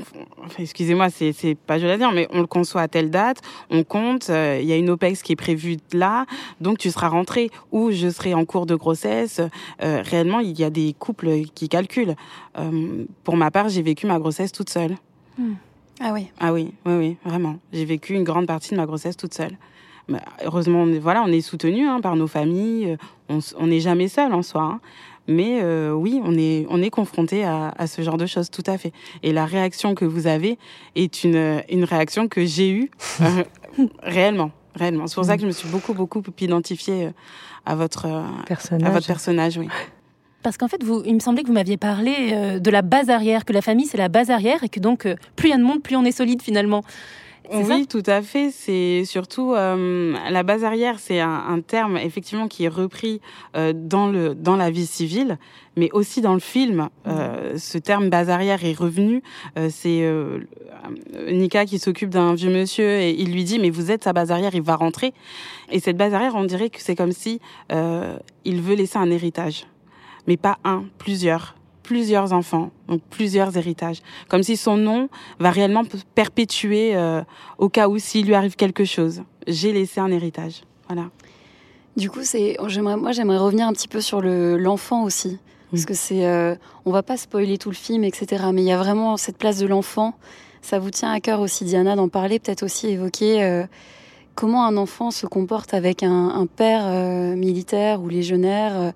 excusez-moi, 0.59 1.09
c'est 1.09 1.31
c'est 1.31 1.55
pas 1.55 1.79
je 1.79 1.87
à 1.87 1.97
dire, 1.97 2.11
mais 2.11 2.27
on 2.31 2.41
le 2.41 2.47
conçoit 2.47 2.81
à 2.81 2.87
telle 2.89 3.09
date, 3.09 3.41
on 3.69 3.83
compte, 3.83 4.29
euh, 4.29 4.59
il 4.61 4.67
y 4.67 4.73
a 4.73 4.75
une 4.75 4.89
OPEX 4.89 5.21
qui 5.21 5.31
est 5.31 5.37
prévue 5.37 5.77
là, 5.93 6.25
donc 6.59 6.77
tu 6.77 6.91
seras 6.91 7.07
rentré 7.07 7.49
ou 7.71 7.91
je 7.91 8.09
serai 8.09 8.33
en 8.33 8.43
cours 8.43 8.65
de 8.65 8.75
grossesse. 8.75 9.41
réellement, 9.79 10.39
il 10.39 10.59
y 10.59 10.63
a 10.63 10.69
des 10.69 10.93
couples 10.99 11.45
qui 11.55 11.69
calculent. 11.69 12.15
pour 13.23 13.37
ma 13.37 13.51
part, 13.51 13.69
j'ai 13.69 13.81
vécu 13.81 14.05
ma 14.05 14.19
grossesse 14.19 14.51
toute 14.51 14.69
seule. 14.69 14.97
Hmm. 15.37 15.53
Ah 16.01 16.11
oui. 16.13 16.27
Ah 16.39 16.51
oui, 16.51 16.73
oui, 16.85 16.93
oui, 16.93 17.17
vraiment. 17.23 17.57
J'ai 17.71 17.85
vécu 17.85 18.15
une 18.15 18.25
grande 18.25 18.47
partie 18.47 18.71
de 18.71 18.75
ma 18.75 18.85
grossesse 18.85 19.15
toute 19.15 19.33
seule. 19.33 19.57
Mais 20.07 20.19
heureusement, 20.43 20.81
on 20.81 20.91
est, 20.91 20.99
voilà, 20.99 21.23
on 21.23 21.31
est 21.31 21.41
soutenu 21.41 21.87
hein, 21.87 22.01
par 22.01 22.15
nos 22.15 22.27
familles. 22.27 22.97
On 23.29 23.67
n'est 23.67 23.79
jamais 23.79 24.09
seul 24.09 24.33
en 24.33 24.41
soi. 24.41 24.63
Hein. 24.63 24.79
Mais 25.27 25.59
euh, 25.61 25.91
oui, 25.91 26.21
on 26.23 26.37
est, 26.37 26.65
on 26.69 26.81
est 26.81 26.89
confronté 26.89 27.43
à, 27.43 27.73
à, 27.77 27.87
ce 27.87 28.01
genre 28.01 28.17
de 28.17 28.25
choses, 28.25 28.49
tout 28.51 28.63
à 28.67 28.77
fait. 28.77 28.91
Et 29.23 29.33
la 29.33 29.45
réaction 29.45 29.95
que 29.95 30.05
vous 30.05 30.27
avez 30.27 30.57
est 30.95 31.23
une, 31.23 31.63
une 31.69 31.83
réaction 31.83 32.27
que 32.27 32.45
j'ai 32.45 32.69
eue 32.69 32.91
euh, 33.21 33.43
réellement. 34.03 34.51
Réellement. 34.75 35.07
C'est 35.07 35.15
pour 35.15 35.25
ça 35.25 35.35
que 35.35 35.41
je 35.41 35.47
me 35.47 35.51
suis 35.51 35.69
beaucoup, 35.69 35.93
beaucoup 35.93 36.21
identifiée 36.41 37.05
euh, 37.05 37.11
à 37.65 37.75
votre 37.75 38.07
personnage. 38.45 38.87
À 38.87 38.91
votre 38.91 39.07
personnage 39.07 39.57
oui. 39.57 39.67
Parce 40.43 40.57
qu'en 40.57 40.67
fait, 40.67 40.83
vous, 40.83 41.01
il 41.05 41.15
me 41.15 41.19
semblait 41.19 41.41
que 41.41 41.47
vous 41.47 41.53
m'aviez 41.53 41.77
parlé 41.77 42.59
de 42.59 42.69
la 42.69 42.83
base 42.83 43.09
arrière, 43.09 43.45
que 43.45 43.53
la 43.53 43.63
famille 43.63 43.87
c'est 43.87 43.97
la 43.97 44.09
base 44.09 44.29
arrière 44.29 44.63
et 44.63 44.69
que 44.69 44.79
donc 44.79 45.07
plus 45.35 45.47
il 45.47 45.51
y 45.51 45.53
a 45.55 45.57
de 45.57 45.63
monde, 45.63 45.81
plus 45.81 45.95
on 45.95 46.05
est 46.05 46.11
solide 46.11 46.43
finalement. 46.43 46.83
Oui, 47.51 47.87
tout 47.87 48.03
à 48.05 48.21
fait. 48.21 48.51
C'est 48.51 49.03
surtout 49.05 49.53
euh, 49.53 50.13
la 50.29 50.43
base 50.43 50.63
arrière, 50.63 50.99
c'est 50.99 51.19
un, 51.19 51.59
terme 51.65 51.97
effectivement 51.97 52.47
qui 52.47 52.65
est 52.65 52.69
repris 52.69 53.21
euh, 53.55 53.73
dans 53.75 54.07
le 54.07 54.35
dans 54.35 54.55
la 54.55 54.69
vie 54.69 54.85
civile, 54.85 55.37
mais 55.75 55.89
aussi 55.91 56.21
dans 56.21 56.33
le 56.33 56.39
film. 56.39 56.89
Euh, 57.07 57.57
ce 57.57 57.77
terme 57.77 58.09
base 58.09 58.29
arrière 58.29 58.63
est 58.63 58.77
revenu. 58.77 59.21
c'est 59.69 60.09
Nika 61.27 61.65
qui 61.65 61.79
s'occupe 61.79 62.09
d'un 62.09 62.35
vieux 62.35 62.51
monsieur 62.51 62.89
et 62.99 63.11
il 63.11 63.31
lui 63.31 63.43
dit 63.43 63.59
mais 63.59 63.69
vous 63.69 63.91
êtes 63.91 64.03
sa 64.03 64.13
base 64.13 64.31
arrière, 64.31 64.55
il 64.55 64.61
va 64.61 64.75
rentrer. 64.75 65.13
Et 65.71 65.79
cette 65.79 65.97
base 65.97 66.13
arrière, 66.13 66.35
on 66.35 66.45
dirait 66.45 66.69
que 66.69 66.81
c'est 66.81 66.95
comme 66.95 67.11
si 67.11 67.39
il 67.69 68.61
veut 68.61 68.75
laisser 68.75 68.97
un 68.97 69.09
héritage, 69.09 69.67
mais 70.27 70.37
pas 70.37 70.57
un, 70.63 70.85
plusieurs 70.97 71.55
plusieurs 71.85 72.33
enfants, 72.33 72.71
donc 72.87 73.01
plusieurs 73.11 73.55
héritages. 73.55 74.01
Comme 74.27 74.41
si 74.41 74.57
son 74.57 74.75
nom 74.75 75.07
va 75.39 75.51
réellement 75.51 75.83
perpétuer 76.15 76.95
euh, 76.95 77.21
au 77.59 77.69
cas 77.69 77.87
où 77.87 77.99
s'il 77.99 78.25
lui 78.25 78.33
arrive 78.33 78.55
quelque 78.55 78.85
chose. 78.85 79.21
J'ai 79.47 79.71
laissé 79.71 79.99
un 79.99 80.09
héritage. 80.11 80.63
Voilà. 80.87 81.09
Du 81.95 82.09
coup, 82.09 82.21
c'est, 82.23 82.57
j'aimerais, 82.67 82.97
moi, 82.97 83.11
j'aimerais 83.11 83.37
revenir 83.37 83.67
un 83.67 83.73
petit 83.73 83.87
peu 83.87 84.01
sur 84.01 84.19
le, 84.19 84.57
l'enfant 84.57 85.03
aussi. 85.03 85.37
Parce 85.71 85.85
que 85.85 85.93
c'est, 85.93 86.25
euh, 86.25 86.55
on 86.85 86.91
va 86.91 87.03
pas 87.03 87.17
spoiler 87.17 87.59
tout 87.59 87.69
le 87.69 87.75
film, 87.75 88.03
etc. 88.03 88.45
Mais 88.51 88.63
il 88.63 88.67
y 88.67 88.71
a 88.71 88.77
vraiment 88.77 89.15
cette 89.15 89.37
place 89.37 89.59
de 89.59 89.67
l'enfant. 89.67 90.15
Ça 90.63 90.79
vous 90.79 90.89
tient 90.89 91.11
à 91.11 91.19
cœur 91.19 91.39
aussi, 91.39 91.65
Diana, 91.65 91.95
d'en 91.95 92.09
parler, 92.09 92.39
peut-être 92.39 92.63
aussi 92.63 92.87
évoquer 92.87 93.43
euh, 93.43 93.63
comment 94.33 94.65
un 94.65 94.75
enfant 94.75 95.11
se 95.11 95.27
comporte 95.27 95.75
avec 95.75 96.01
un, 96.01 96.29
un 96.29 96.47
père 96.47 96.87
militaire 97.35 98.01
ou 98.01 98.09
légionnaire 98.09 98.93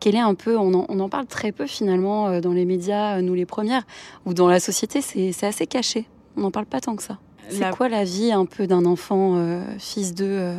quelle 0.00 0.16
est 0.16 0.20
un 0.20 0.34
peu, 0.34 0.56
on 0.56 0.72
en, 0.72 1.08
parle 1.08 1.26
très 1.26 1.52
peu 1.52 1.66
finalement 1.66 2.26
euh, 2.26 2.40
dans 2.40 2.52
les 2.52 2.64
médias, 2.64 3.18
euh, 3.18 3.22
nous 3.22 3.34
les 3.34 3.46
premières, 3.46 3.82
ou 4.26 4.34
dans 4.34 4.48
la 4.48 4.58
société, 4.58 5.00
c'est 5.02 5.46
assez 5.46 5.66
caché. 5.66 6.06
On 6.36 6.40
n'en 6.40 6.50
parle 6.50 6.66
pas 6.66 6.80
tant 6.80 6.96
que 6.96 7.02
ça. 7.02 7.18
C'est 7.50 7.70
quoi 7.70 7.88
la 7.88 8.04
vie 8.04 8.32
un 8.32 8.46
peu 8.46 8.66
d'un 8.66 8.84
enfant 8.84 9.34
euh, 9.36 9.62
fils 9.78 10.14
de 10.14 10.54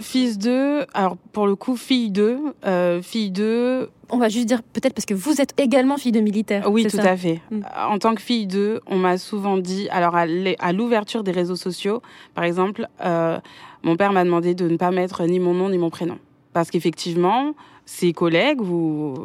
Fils 0.00 0.38
de, 0.38 0.86
alors 0.94 1.16
pour 1.32 1.48
le 1.48 1.56
coup, 1.56 1.76
fille 1.76 2.12
de, 2.12 2.38
fille 3.02 3.32
de. 3.32 3.90
On 4.10 4.18
va 4.18 4.28
juste 4.28 4.46
dire 4.46 4.62
peut-être 4.62 4.94
parce 4.94 5.06
que 5.06 5.14
vous 5.14 5.40
êtes 5.40 5.60
également 5.60 5.96
fille 5.96 6.12
de 6.12 6.20
militaire. 6.20 6.70
Oui, 6.70 6.86
tout 6.86 6.98
à 6.98 7.16
fait. 7.16 7.40
Mm. 7.50 7.62
En 7.76 7.98
tant 7.98 8.14
que 8.14 8.22
fille 8.22 8.46
de, 8.46 8.80
on 8.86 8.96
m'a 8.96 9.18
souvent 9.18 9.56
dit, 9.58 9.88
alors 9.90 10.14
à 10.14 10.72
l'ouverture 10.72 11.24
des 11.24 11.32
réseaux 11.32 11.56
sociaux, 11.56 12.00
par 12.36 12.44
exemple, 12.44 12.86
mon 13.82 13.96
père 13.96 14.12
m'a 14.12 14.22
demandé 14.22 14.54
de 14.54 14.68
ne 14.68 14.76
pas 14.76 14.92
mettre 14.92 15.24
ni 15.24 15.40
mon 15.40 15.52
nom 15.52 15.68
ni 15.68 15.78
mon 15.78 15.90
prénom. 15.90 16.18
Parce 16.52 16.70
qu'effectivement, 16.70 17.54
ses 17.88 18.12
collègues, 18.12 18.60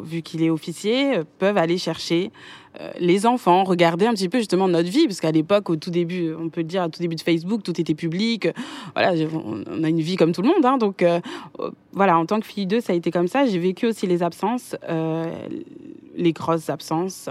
vu 0.06 0.21
qu'il 0.21 0.41
est 0.41 0.49
officier, 0.49 1.17
euh, 1.17 1.23
peuvent 1.38 1.58
aller 1.58 1.78
chercher 1.78 2.32
euh, 2.80 2.91
les 2.97 3.26
enfants, 3.26 3.65
regarder 3.65 4.06
un 4.06 4.13
petit 4.13 4.30
peu 4.30 4.38
justement 4.38 4.69
notre 4.69 4.89
vie, 4.89 5.06
parce 5.06 5.19
qu'à 5.19 5.34
l'époque, 5.34 5.69
au 5.69 5.76
tout 5.76 5.91
début, 5.91 6.34
on 6.34 6.47
peut 6.47 6.62
le 6.62 6.67
dire, 6.67 6.82
au 6.84 6.88
tout 6.88 7.02
début 7.02 7.17
de 7.17 7.21
Facebook, 7.21 7.62
tout 7.62 7.80
était 7.82 7.93
public. 7.93 8.47
Voilà, 8.95 9.12
on 9.34 9.84
a 9.84 9.89
une 9.89 9.99
vie 9.99 10.15
comme 10.15 10.32
tout 10.32 10.41
le 10.41 10.47
monde, 10.47 10.65
hein, 10.65 10.78
donc 10.78 11.02
euh, 11.02 11.19
voilà, 11.91 12.17
en 12.17 12.26
tant 12.26 12.39
que 12.39 12.45
fille 12.45 12.65
d'eux, 12.65 12.80
ça 12.80 12.93
a 12.93 12.95
été 12.95 13.12
comme 13.12 13.28
ça. 13.28 13.45
J'ai 13.45 13.60
vécu 13.60 13.86
aussi 13.86 14.08
les 14.08 14.23
absences, 14.23 14.78
les 16.15 16.32
grosses 16.32 16.69
absences, 16.69 17.28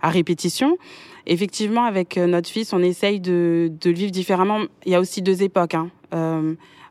à 0.00 0.08
répétition. 0.08 0.78
Effectivement, 1.26 1.84
avec 1.84 2.16
notre 2.16 2.48
fils, 2.48 2.72
on 2.72 2.82
essaye 2.82 3.20
de, 3.20 3.70
le 3.84 3.92
vivre 3.92 4.12
différemment. 4.12 4.60
Il 4.86 4.92
y 4.92 4.94
a 4.94 5.00
aussi 5.00 5.20
deux 5.20 5.42
époques. 5.42 5.74
Hein. 5.74 5.90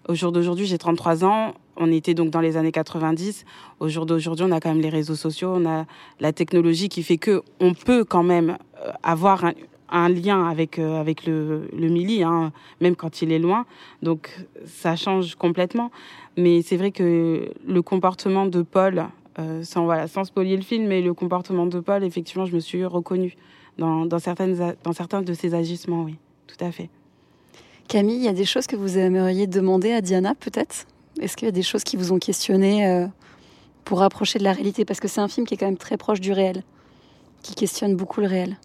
au 0.07 0.13
jour 0.13 0.31
d'aujourd'hui, 0.31 0.67
j'ai 0.67 0.77
33 0.77 1.25
ans 1.25 1.55
on 1.77 1.91
était 1.91 2.13
donc 2.13 2.29
dans 2.29 2.41
les 2.41 2.57
années 2.57 2.71
90. 2.71 3.45
Au 3.79 3.89
jour 3.89 4.05
d'aujourd'hui, 4.05 4.45
on 4.47 4.51
a 4.51 4.59
quand 4.59 4.69
même 4.69 4.81
les 4.81 4.89
réseaux 4.89 5.15
sociaux, 5.15 5.53
on 5.55 5.65
a 5.65 5.85
la 6.19 6.33
technologie 6.33 6.89
qui 6.89 7.03
fait 7.03 7.17
que 7.17 7.41
on 7.59 7.73
peut 7.73 8.03
quand 8.03 8.23
même 8.23 8.57
euh, 8.81 8.91
avoir 9.03 9.45
un, 9.89 10.09
lien 10.09 10.47
avec 10.47 10.79
euh, 10.79 10.99
avec 10.99 11.25
le, 11.25 11.69
le 11.71 11.87
Mili, 11.87 12.23
hein, 12.23 12.51
même 12.81 12.95
quand 12.95 13.21
il 13.21 13.31
est 13.31 13.39
loin. 13.39 13.65
Donc 14.01 14.45
ça 14.65 14.95
change 14.95 15.35
complètement. 15.35 15.91
Mais 16.37 16.61
c'est 16.61 16.77
vrai 16.77 16.91
que 16.91 17.51
le 17.65 17.81
comportement 17.81 18.45
de 18.45 18.61
Paul, 18.61 19.05
euh, 19.39 19.63
sans 19.63 19.85
voilà, 19.85 20.07
sans 20.07 20.23
spoiler 20.23 20.55
le 20.55 20.63
film, 20.63 20.87
mais 20.87 21.01
le 21.01 21.13
comportement 21.13 21.65
de 21.65 21.79
Paul, 21.79 22.03
effectivement, 22.03 22.45
je 22.45 22.55
me 22.55 22.59
suis 22.59 22.85
reconnue 22.85 23.35
dans, 23.77 24.05
dans 24.05 24.19
certains 24.19 25.21
de 25.21 25.33
ses 25.33 25.53
agissements, 25.53 26.03
oui, 26.03 26.15
tout 26.47 26.63
à 26.63 26.71
fait. 26.71 26.89
Camille, 27.87 28.15
il 28.15 28.23
y 28.23 28.27
a 28.27 28.33
des 28.33 28.45
choses 28.45 28.67
que 28.67 28.75
vous 28.75 28.97
aimeriez 28.97 29.47
demander 29.47 29.91
à 29.91 30.01
Diana, 30.01 30.35
peut-être? 30.35 30.85
Est-ce 31.21 31.37
qu'il 31.37 31.45
y 31.45 31.49
a 31.49 31.51
des 31.51 31.63
choses 31.63 31.83
qui 31.83 31.97
vous 31.97 32.11
ont 32.11 32.19
questionné 32.19 32.87
euh, 32.87 33.07
pour 33.85 33.99
rapprocher 33.99 34.39
de 34.39 34.43
la 34.43 34.53
réalité? 34.53 34.85
Parce 34.85 34.99
que 34.99 35.07
c'est 35.07 35.21
un 35.21 35.27
film 35.27 35.45
qui 35.45 35.53
est 35.53 35.57
quand 35.57 35.65
même 35.65 35.77
très 35.77 35.97
proche 35.97 36.19
du 36.19 36.31
réel, 36.31 36.63
qui 37.41 37.55
questionne 37.55 37.95
beaucoup 37.95 38.21
le 38.21 38.27
réel. 38.27 38.57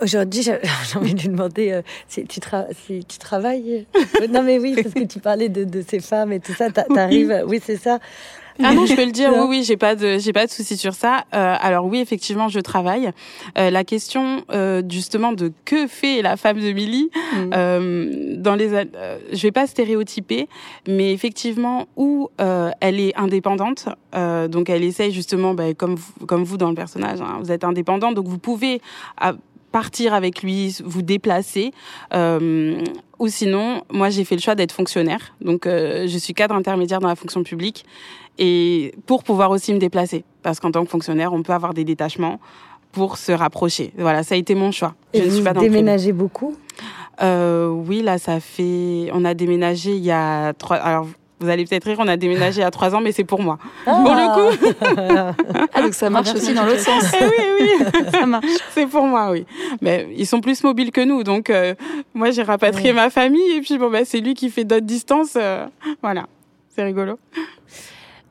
Aujourd'hui, 0.00 0.42
j'ai 0.42 0.58
envie 0.96 1.14
de 1.14 1.20
lui 1.20 1.28
demander 1.28 1.72
euh, 1.72 1.82
si, 2.08 2.24
tu 2.26 2.40
si, 2.86 3.04
tu 3.04 3.18
travailles? 3.18 3.86
non, 4.30 4.42
mais 4.42 4.58
oui, 4.58 4.74
parce 4.80 4.94
que 4.94 5.04
tu 5.04 5.20
parlais 5.20 5.48
de, 5.48 5.64
de 5.64 5.84
ces 5.86 6.00
femmes 6.00 6.32
et 6.32 6.40
tout 6.40 6.54
ça. 6.54 6.70
T'arrives, 6.94 7.44
oui, 7.46 7.60
c'est 7.64 7.76
ça. 7.76 7.98
Ah 8.62 8.74
non, 8.74 8.86
je 8.86 8.94
peux 8.94 9.04
le 9.04 9.12
dire. 9.12 9.32
Oui, 9.32 9.46
oui, 9.48 9.64
j'ai 9.64 9.76
pas 9.76 9.94
de, 9.94 10.18
j'ai 10.18 10.32
pas 10.32 10.46
de 10.46 10.50
souci 10.50 10.76
sur 10.76 10.94
ça. 10.94 11.24
Euh, 11.34 11.56
alors 11.60 11.86
oui, 11.86 11.98
effectivement, 11.98 12.48
je 12.48 12.60
travaille. 12.60 13.10
Euh, 13.58 13.70
la 13.70 13.84
question 13.84 14.44
euh, 14.52 14.82
justement 14.88 15.32
de 15.32 15.52
que 15.64 15.86
fait 15.86 16.22
la 16.22 16.36
femme 16.36 16.60
de 16.60 16.72
Milly 16.72 17.10
mm. 17.14 17.50
euh, 17.54 18.34
dans 18.36 18.54
les, 18.54 18.72
euh, 18.74 19.18
je 19.32 19.42
vais 19.42 19.52
pas 19.52 19.66
stéréotyper, 19.66 20.48
mais 20.88 21.12
effectivement 21.12 21.86
où 21.96 22.28
euh, 22.40 22.70
elle 22.80 23.00
est 23.00 23.16
indépendante. 23.16 23.88
donc 24.12 24.70
elle 24.70 24.84
essaye 24.84 25.12
justement, 25.12 25.54
bah, 25.54 25.74
comme 25.74 25.96
vous, 25.96 26.26
comme 26.26 26.44
vous 26.44 26.56
dans 26.56 26.68
le 26.68 26.74
personnage, 26.74 27.20
hein, 27.20 27.38
vous 27.40 27.50
êtes 27.50 27.64
indépendante, 27.64 28.14
donc 28.14 28.28
vous 28.28 28.38
pouvez 28.38 28.80
partir 29.74 30.14
avec 30.14 30.44
lui, 30.44 30.78
vous 30.84 31.02
déplacer. 31.02 31.72
Euh, 32.12 32.80
ou 33.18 33.26
sinon, 33.26 33.82
moi 33.90 34.08
j'ai 34.08 34.24
fait 34.24 34.36
le 34.36 34.40
choix 34.40 34.54
d'être 34.54 34.70
fonctionnaire. 34.70 35.34
Donc 35.40 35.66
euh, 35.66 36.06
je 36.06 36.16
suis 36.16 36.32
cadre 36.32 36.54
intermédiaire 36.54 37.00
dans 37.00 37.08
la 37.08 37.16
fonction 37.16 37.42
publique 37.42 37.84
et 38.38 38.94
pour 39.06 39.24
pouvoir 39.24 39.50
aussi 39.50 39.74
me 39.74 39.80
déplacer. 39.80 40.22
Parce 40.44 40.60
qu'en 40.60 40.70
tant 40.70 40.84
que 40.84 40.90
fonctionnaire, 40.90 41.32
on 41.32 41.42
peut 41.42 41.52
avoir 41.52 41.74
des 41.74 41.82
détachements 41.82 42.38
pour 42.92 43.18
se 43.18 43.32
rapprocher. 43.32 43.92
Voilà, 43.98 44.22
ça 44.22 44.36
a 44.36 44.38
été 44.38 44.54
mon 44.54 44.70
choix. 44.70 44.94
Et 45.12 45.18
je 45.18 45.24
vous 45.24 45.30
ne 45.30 45.34
suis 45.34 45.44
pas 45.44 45.54
déménagez 45.54 46.12
beaucoup? 46.12 46.54
Euh, 47.20 47.66
Oui, 47.68 48.00
là 48.02 48.18
ça 48.18 48.38
fait. 48.38 49.10
On 49.12 49.24
a 49.24 49.34
déménagé 49.34 49.96
il 49.96 50.04
y 50.04 50.12
a 50.12 50.52
trois. 50.52 50.76
Alors 50.76 51.08
vous 51.44 51.50
allez 51.50 51.64
peut-être 51.64 51.84
rire, 51.84 51.96
on 52.00 52.08
a 52.08 52.16
déménagé 52.16 52.62
à 52.62 52.70
trois 52.70 52.94
ans, 52.94 53.00
mais 53.00 53.12
c'est 53.12 53.24
pour 53.24 53.40
moi. 53.40 53.58
Ah. 53.86 54.02
Pour 54.04 54.14
le 54.14 54.34
coup. 54.34 55.34
ah, 55.74 55.82
donc 55.82 55.94
ça 55.94 56.10
marche 56.10 56.34
aussi 56.34 56.54
dans 56.54 56.64
l'autre 56.64 56.80
sens. 56.80 57.04
Eh 57.20 57.24
oui, 57.24 57.70
oui, 57.80 58.04
ça 58.12 58.26
marche. 58.26 58.46
C'est 58.70 58.86
pour 58.86 59.04
moi, 59.04 59.30
oui. 59.30 59.44
Mais 59.80 60.08
ils 60.16 60.26
sont 60.26 60.40
plus 60.40 60.62
mobiles 60.64 60.90
que 60.90 61.02
nous, 61.02 61.22
donc 61.22 61.50
euh, 61.50 61.74
moi 62.14 62.30
j'ai 62.30 62.42
rapatrié 62.42 62.92
ma 62.92 63.10
famille 63.10 63.52
et 63.52 63.60
puis 63.60 63.78
bon, 63.78 63.90
bah, 63.90 64.04
c'est 64.04 64.20
lui 64.20 64.34
qui 64.34 64.50
fait 64.50 64.64
d'autres 64.64 64.86
distances. 64.86 65.36
Euh, 65.36 65.66
voilà, 66.02 66.26
c'est 66.74 66.82
rigolo. 66.82 67.18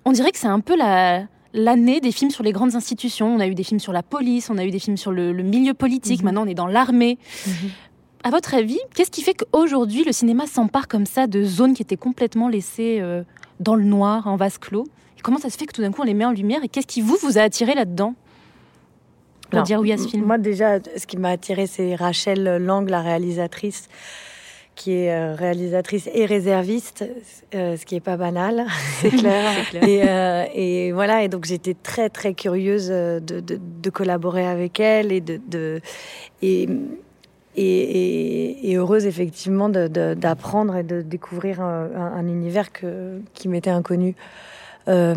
On 0.05 0.11
dirait 0.11 0.31
que 0.31 0.39
c'est 0.39 0.47
un 0.47 0.59
peu 0.59 0.75
la, 0.75 1.23
l'année 1.53 2.01
des 2.01 2.11
films 2.11 2.31
sur 2.31 2.43
les 2.43 2.51
grandes 2.51 2.75
institutions. 2.75 3.33
On 3.33 3.39
a 3.39 3.47
eu 3.47 3.55
des 3.55 3.63
films 3.63 3.79
sur 3.79 3.93
la 3.93 4.03
police, 4.03 4.49
on 4.49 4.57
a 4.57 4.65
eu 4.65 4.71
des 4.71 4.79
films 4.79 4.97
sur 4.97 5.11
le, 5.11 5.31
milieu 5.33 5.73
politique, 5.73 6.19
mhm. 6.19 6.25
maintenant 6.25 6.43
on 6.43 6.49
est 6.49 6.55
dans 6.55 6.67
l'armée. 6.67 7.17
Mhm 7.47 7.53
à 8.23 8.29
votre 8.29 8.55
avis, 8.55 8.79
qu'est-ce 8.95 9.11
qui 9.11 9.21
fait 9.21 9.33
qu'aujourd'hui 9.33 10.03
le 10.03 10.11
cinéma 10.11 10.47
s'empare 10.47 10.87
comme 10.87 11.05
ça 11.05 11.27
de 11.27 11.43
zones 11.43 11.73
qui 11.73 11.81
étaient 11.81 11.97
complètement 11.97 12.47
laissées 12.47 12.99
euh, 13.01 13.23
dans 13.59 13.75
le 13.75 13.83
noir, 13.83 14.27
en 14.27 14.37
vase 14.37 14.57
clos? 14.57 14.87
Et 15.17 15.21
Comment 15.21 15.37
ça 15.37 15.49
se 15.49 15.57
fait 15.57 15.65
que 15.65 15.73
tout 15.73 15.81
d'un 15.81 15.91
coup 15.91 16.01
on 16.01 16.05
les 16.05 16.13
met 16.13 16.25
en 16.25 16.31
lumière 16.31 16.63
Et 16.63 16.69
qu'est-ce 16.69 16.87
qui 16.87 17.01
vous 17.01 17.17
vous 17.21 17.37
a 17.37 17.41
attiré 17.41 17.75
là-dedans? 17.75 18.15
Pour 19.51 19.61
dire 19.63 19.79
oui 19.79 19.91
à 19.91 19.97
ce 19.97 20.07
film 20.07 20.25
Moi 20.25 20.37
déjà, 20.37 20.79
ce 20.79 21.05
qui 21.05 21.17
m'a 21.17 21.29
attiré, 21.29 21.67
c'est 21.67 21.95
Rachel 21.95 22.57
Lang, 22.57 22.89
la 22.89 23.01
réalisatrice 23.01 23.87
qui 24.75 24.93
est 24.93 25.11
euh, 25.13 25.35
réalisatrice 25.35 26.09
et 26.11 26.25
réserviste, 26.25 27.05
euh, 27.53 27.77
ce 27.77 27.85
qui 27.85 27.95
est 27.95 27.99
pas 27.99 28.17
banal. 28.17 28.65
C'est 29.01 29.11
clair. 29.11 30.49
Et, 30.55 30.91
voilà, 30.91 31.23
et 31.23 31.27
donc 31.27 31.45
j'étais 31.45 31.75
très 31.75 32.09
très 32.09 32.33
curieuse 32.33 32.87
de, 32.87 33.19
de, 33.19 33.89
collaborer 33.91 34.47
avec 34.47 34.79
elle 34.79 35.11
et 35.11 35.21
de, 35.21 35.39
de 35.47 35.79
et, 36.41 36.67
et, 37.55 38.75
heureuse 38.75 39.05
effectivement 39.05 39.69
d'apprendre 39.69 40.75
et 40.75 40.83
de 40.83 41.01
découvrir 41.01 41.61
un, 41.61 42.27
univers 42.27 42.71
que, 42.71 43.19
qui 43.33 43.47
m'était 43.47 43.69
inconnu. 43.69 44.15
Euh, 44.87 45.13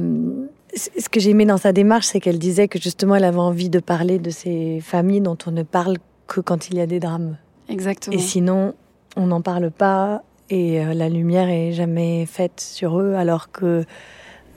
ce 0.75 1.09
que 1.09 1.21
j'ai 1.21 1.31
aimé 1.31 1.47
dans 1.47 1.57
sa 1.57 1.73
démarche, 1.73 2.07
c'est 2.07 2.21
qu'elle 2.21 2.39
disait 2.39 2.69
que 2.69 2.79
justement 2.79 3.15
elle 3.15 3.25
avait 3.25 3.39
envie 3.39 3.71
de 3.71 3.79
parler 3.79 4.19
de 4.19 4.31
ces 4.31 4.81
familles 4.81 5.23
dont 5.23 5.39
on 5.47 5.51
ne 5.51 5.63
parle 5.63 5.97
que 6.27 6.41
quand 6.41 6.69
il 6.69 6.77
y 6.77 6.81
a 6.81 6.87
des 6.87 7.01
drames. 7.01 7.37
Exactement. 7.69 8.17
Et 8.17 8.19
sinon, 8.19 8.75
on 9.17 9.27
n'en 9.27 9.41
parle 9.41 9.71
pas 9.71 10.23
et 10.51 10.85
euh, 10.85 10.95
la 10.95 11.09
lumière 11.09 11.49
est 11.49 11.73
jamais 11.73 12.27
faite 12.27 12.61
sur 12.61 13.01
eux, 13.01 13.15
alors 13.15 13.51
que 13.51 13.85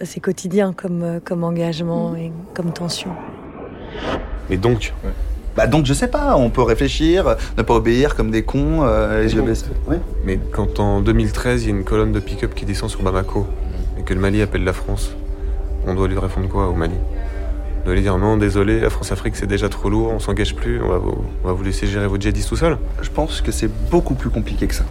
c'est 0.01 0.19
quotidien 0.19 0.73
comme, 0.73 1.19
comme 1.23 1.43
engagement 1.43 2.11
mm. 2.11 2.17
et 2.17 2.31
comme 2.53 2.73
tension. 2.73 3.11
Et 4.49 4.57
donc, 4.57 4.93
bah 5.59 5.67
donc 5.67 5.85
je 5.85 5.93
sais 5.93 6.07
pas, 6.07 6.37
on 6.37 6.49
peut 6.49 6.61
réfléchir, 6.61 7.35
ne 7.57 7.63
pas 7.63 7.73
obéir 7.73 8.15
comme 8.15 8.31
des 8.31 8.43
cons, 8.43 8.83
euh, 8.83 9.21
les 9.21 9.35
yeux 9.35 9.41
baissés. 9.41 9.65
Mais 10.23 10.39
quand 10.53 10.79
en 10.79 11.01
2013 11.01 11.63
il 11.63 11.69
y 11.69 11.73
a 11.73 11.75
une 11.75 11.83
colonne 11.83 12.13
de 12.13 12.21
pick-up 12.21 12.55
qui 12.55 12.63
descend 12.63 12.89
sur 12.89 13.01
Bamako 13.01 13.45
et 13.99 14.03
que 14.03 14.13
le 14.13 14.21
Mali 14.21 14.41
appelle 14.41 14.63
la 14.63 14.71
France, 14.71 15.11
on 15.85 15.95
doit 15.95 16.07
lui 16.07 16.17
répondre 16.17 16.47
quoi 16.47 16.69
au 16.69 16.75
Mali? 16.75 16.95
Vous 17.83 17.91
allez 17.91 17.99
dire 17.99 18.17
non, 18.17 18.37
désolé, 18.37 18.79
la 18.79 18.89
France-Afrique 18.89 19.35
c'est 19.35 19.47
déjà 19.47 19.67
trop 19.67 19.89
lourd, 19.89 20.13
on 20.13 20.19
s'engage 20.19 20.55
plus, 20.55 20.81
on 20.81 20.87
va, 20.87 20.97
vous, 20.97 21.25
on 21.43 21.47
va 21.47 21.51
vous 21.51 21.63
laisser 21.63 21.87
gérer 21.87 22.07
votre 22.07 22.21
djihadistes 22.21 22.47
tout 22.47 22.55
seul? 22.55 22.77
Je 23.01 23.09
pense 23.09 23.41
que 23.41 23.51
c'est 23.51 23.69
beaucoup 23.91 24.15
plus 24.15 24.29
compliqué 24.29 24.65
que 24.65 24.75
ça. 24.75 24.85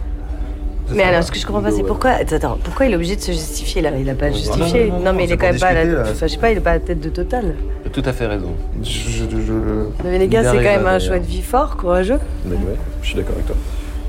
Mais 0.91 1.03
alors, 1.03 1.23
ce 1.23 1.31
que 1.31 1.37
je 1.39 1.45
comprends 1.45 1.61
pas, 1.61 1.71
c'est 1.71 1.83
pourquoi. 1.83 2.11
Attends, 2.11 2.57
pourquoi 2.63 2.85
il 2.85 2.93
est 2.93 2.95
obligé 2.95 3.15
de 3.15 3.21
se 3.21 3.31
justifier 3.31 3.81
là? 3.81 3.91
Il 3.99 4.09
a 4.09 4.15
pas 4.15 4.31
justifié. 4.31 4.89
non, 4.89 4.97
non, 4.99 5.05
non, 5.05 5.13
mais 5.13 5.25
il 5.25 5.31
est 5.31 5.37
quand 5.37 5.47
même 5.51 5.59
pas 5.59 5.67
à 5.67 5.83
la. 5.83 6.01
Enfin, 6.01 6.27
je 6.27 6.33
sais 6.33 6.37
pas, 6.37 6.51
il 6.51 6.57
est 6.57 6.61
pas 6.61 6.71
à 6.71 6.73
la 6.75 6.79
tête 6.79 6.99
de 6.99 7.09
Total. 7.09 7.55
Tout 7.93 8.01
à 8.05 8.13
fait 8.13 8.25
raison. 8.27 8.53
Je, 8.83 8.89
je- 8.89 9.29
je- 9.29 9.53
Non, 9.53 9.91
mais 10.03 10.17
les 10.19 10.27
gars, 10.27 10.43
c'est 10.43 10.57
quand 10.57 10.63
même 10.63 10.87
un 10.87 10.99
choix 10.99 11.19
de 11.19 11.25
vie 11.25 11.41
fort, 11.41 11.77
courageux. 11.77 12.19
Mais 12.45 12.55
ouais, 12.55 12.75
je 13.01 13.07
suis 13.07 13.15
d'accord 13.15 13.33
avec 13.35 13.45
toi. 13.47 13.55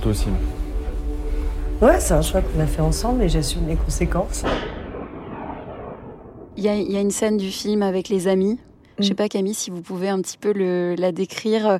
Toi 0.02 0.10
aussi. 0.12 0.26
Ouais, 1.82 1.98
c'est 1.98 2.12
un 2.14 2.22
choix 2.22 2.40
qu'on 2.42 2.60
a 2.62 2.66
fait 2.66 2.82
ensemble 2.82 3.22
et 3.22 3.28
j'assume 3.28 3.62
les 3.68 3.76
conséquences. 3.76 4.44
Il 6.56 6.64
y, 6.64 6.68
a, 6.68 6.74
il 6.74 6.90
y 6.92 6.96
a 6.96 7.00
une 7.00 7.10
scène 7.10 7.36
du 7.38 7.48
film 7.48 7.82
avec 7.82 8.08
les 8.10 8.28
amis. 8.28 8.58
Je 8.98 9.06
sais 9.06 9.14
pas, 9.14 9.28
Camille, 9.30 9.54
si 9.54 9.70
vous 9.70 9.80
pouvez 9.80 10.10
un 10.10 10.20
petit 10.20 10.36
peu 10.36 10.52
le, 10.52 10.94
la 10.98 11.10
décrire. 11.10 11.78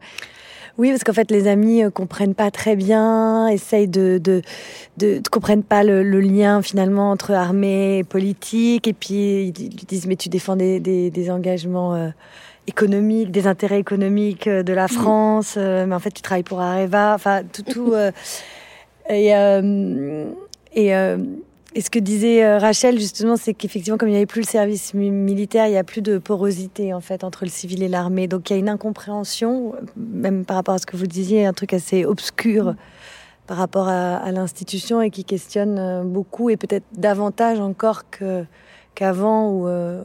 Oui, 0.78 0.90
parce 0.90 1.04
qu'en 1.04 1.12
fait, 1.12 1.30
les 1.30 1.46
amis 1.48 1.82
euh, 1.84 1.90
comprennent 1.90 2.34
pas 2.34 2.50
très 2.50 2.76
bien, 2.76 3.48
essayent 3.48 3.88
de, 3.88 4.18
de, 4.22 4.42
de, 4.96 5.18
de- 5.18 5.28
comprennent 5.30 5.62
pas 5.62 5.82
le, 5.84 6.02
le 6.02 6.20
lien 6.20 6.62
finalement 6.62 7.10
entre 7.10 7.32
armée 7.32 7.98
et 7.98 8.04
politique, 8.04 8.86
et 8.88 8.92
puis 8.92 9.46
ils 9.48 9.52
disent 9.86 10.06
mais 10.06 10.16
tu 10.16 10.28
défends 10.28 10.56
des, 10.56 10.80
des, 10.80 11.10
des 11.10 11.30
engagements 11.30 11.94
euh, 11.94 12.08
économiques, 12.66 13.30
des 13.30 13.46
intérêts 13.46 13.80
économiques 13.80 14.46
euh, 14.46 14.62
de 14.62 14.72
la 14.72 14.88
France, 14.88 15.54
euh, 15.56 15.86
mais 15.86 15.94
en 15.94 15.98
fait 16.00 16.12
tu 16.12 16.22
travailles 16.22 16.42
pour 16.44 16.60
Areva, 16.60 17.14
enfin 17.14 17.42
tout, 17.52 17.62
tout. 17.62 17.92
euh, 17.94 18.10
et 19.08 19.34
euh, 19.34 20.24
et, 20.72 20.94
euh, 20.94 21.18
et 21.74 21.80
ce 21.82 21.90
que 21.90 21.98
disait 21.98 22.44
euh, 22.44 22.58
Rachel 22.58 22.98
justement, 22.98 23.36
c'est 23.36 23.54
qu'effectivement, 23.54 23.96
comme 23.96 24.08
il 24.08 24.12
n'y 24.12 24.16
avait 24.16 24.26
plus 24.26 24.40
le 24.40 24.46
service 24.46 24.92
mi- 24.94 25.10
militaire, 25.10 25.66
il 25.66 25.70
n'y 25.70 25.76
a 25.78 25.84
plus 25.84 26.02
de 26.02 26.18
porosité 26.18 26.92
en 26.94 27.00
fait 27.00 27.22
entre 27.24 27.44
le 27.44 27.50
civil 27.50 27.82
et 27.82 27.88
l'armée. 27.88 28.26
Donc 28.28 28.50
il 28.50 28.54
y 28.54 28.56
a 28.56 28.58
une 28.58 28.68
incompréhension, 28.68 29.74
même 29.96 30.44
par 30.44 30.56
rapport 30.56 30.74
à 30.74 30.78
ce 30.78 30.86
que 30.86 30.96
vous 30.96 31.06
disiez, 31.06 31.46
un 31.46 31.52
truc 31.52 31.72
assez 31.72 32.04
obscur 32.04 32.74
par 33.46 33.56
rapport 33.56 33.88
à, 33.88 34.16
à 34.16 34.30
l'institution 34.32 35.00
et 35.02 35.10
qui 35.10 35.24
questionne 35.24 35.78
euh, 35.78 36.02
beaucoup 36.04 36.50
et 36.50 36.56
peut-être 36.56 36.84
davantage 36.96 37.58
encore 37.60 38.08
que 38.10 38.44
qu'avant 38.94 39.50
où 39.52 39.68
euh, 39.68 40.02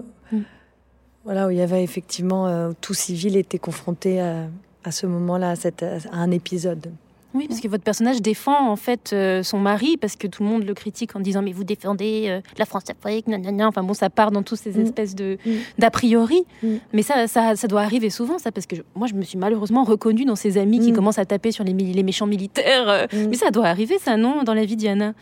voilà 1.23 1.47
où 1.47 1.49
il 1.49 1.58
y 1.58 1.62
avait 1.62 1.84
effectivement 1.84 2.47
euh, 2.47 2.71
tout 2.82 2.93
civil 2.93 3.36
était 3.38 3.58
confronté 3.60 4.21
à, 4.21 4.47
à 4.84 4.91
ce 4.91 5.08
moment-là, 5.08 5.49
à, 5.51 5.56
cette- 5.56 5.84
à 5.84 5.97
un 6.12 6.30
épisode. 6.32 6.91
Oui, 7.36 7.48
parce 7.50 7.60
que 7.60 7.67
votre 7.67 7.84
personnage 7.84 8.21
défend 8.21 8.69
en 8.71 8.78
fait 8.78 9.12
euh, 9.13 9.43
son 9.43 9.60
mari 9.60 9.98
parce 9.98 10.15
que 10.15 10.26
tout 10.26 10.41
le 10.41 10.50
monde 10.50 10.63
le 10.63 10.74
critique 10.74 11.15
en 11.15 11.19
disant 11.19 11.41
mais 11.41 11.52
vous 11.52 11.65
défendez 11.65 12.26
euh, 12.30 12.39
la 12.58 12.65
France-Afrique, 12.65 13.28
nanana. 13.28 13.67
Enfin 13.67 13.84
bon, 13.84 13.93
ça 13.93 14.10
part 14.10 14.32
dans 14.32 14.41
toutes 14.41 14.58
ces 14.60 14.71
Mm. 14.71 14.82
espèces 14.86 15.15
de 15.15 15.38
d'a 15.78 15.91
priori. 15.91 16.43
Mm. 16.63 16.76
Mais 16.93 17.02
ça, 17.02 17.28
ça, 17.28 17.56
ça 17.58 17.67
doit 17.67 17.82
arriver 17.82 18.10
souvent, 18.10 18.39
ça, 18.39 18.52
parce 18.52 18.65
que 18.65 18.78
je- 18.78 18.82
moi, 18.95 19.08
je 19.08 19.13
me 19.15 19.21
suis 19.24 19.38
malheureusement 19.38 19.84
reconnue 19.84 20.24
dans 20.26 20.38
ces 20.38 20.58
amis 20.58 20.80
qui 20.80 20.91
Mm. 20.91 20.95
commencent 20.95 21.19
à 21.19 21.26
taper 21.26 21.52
sur 21.52 21.63
les, 21.65 21.74
les 21.74 22.04
méchants 22.04 22.26
militaires. 22.28 22.88
euh. 22.89 23.06
Mais 23.30 23.36
ça 23.36 23.52
doit 23.52 23.65
arriver, 23.67 23.98
ça, 24.00 24.15
non, 24.17 24.43
dans 24.43 24.54
la 24.54 24.63
vie 24.65 24.78
d'Iana? 24.78 25.13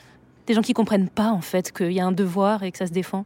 Des 0.45 0.53
gens 0.53 0.61
qui 0.61 0.73
comprennent 0.73 1.09
pas 1.09 1.29
en 1.31 1.41
fait 1.41 1.71
qu'il 1.71 1.93
y 1.93 1.99
a 1.99 2.05
un 2.05 2.11
devoir 2.11 2.63
et 2.63 2.71
que 2.71 2.77
ça 2.77 2.85
se 2.85 2.91
défend? 2.91 3.25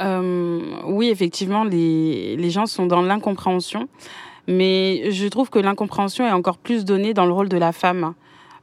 Euh, 0.00 0.60
oui, 0.86 1.08
effectivement, 1.08 1.64
les, 1.64 2.36
les 2.36 2.50
gens 2.50 2.66
sont 2.66 2.86
dans 2.86 3.02
l'incompréhension, 3.02 3.88
mais 4.48 5.12
je 5.12 5.28
trouve 5.28 5.50
que 5.50 5.60
l'incompréhension 5.60 6.26
est 6.26 6.32
encore 6.32 6.58
plus 6.58 6.84
donnée 6.84 7.14
dans 7.14 7.26
le 7.26 7.32
rôle 7.32 7.48
de 7.48 7.56
la 7.58 7.70
femme. 7.70 8.14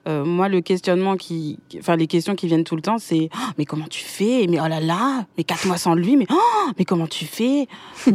Euh, 0.07 0.23
moi, 0.23 0.49
le 0.49 0.61
questionnement 0.61 1.15
qui, 1.15 1.57
enfin, 1.79 1.95
les 1.95 2.05
questions 2.05 2.35
qui 2.35 2.45
viennent 2.45 2.63
tout 2.63 2.75
le 2.75 2.81
temps, 2.83 2.97
c'est 2.99 3.29
Oh, 3.33 3.51
mais 3.57 3.65
comment 3.65 3.87
tu 3.89 4.03
fais? 4.03 4.45
Mais 4.47 4.59
oh 4.63 4.67
là 4.67 4.79
là, 4.79 5.25
mais 5.35 5.43
quatre 5.43 5.65
mois 5.65 5.77
sans 5.77 5.95
lui, 5.95 6.15
mais 6.15 6.27
oh, 6.31 6.69
mais 6.77 6.85
comment 6.85 7.07
tu 7.07 7.25
fais? 7.25 7.67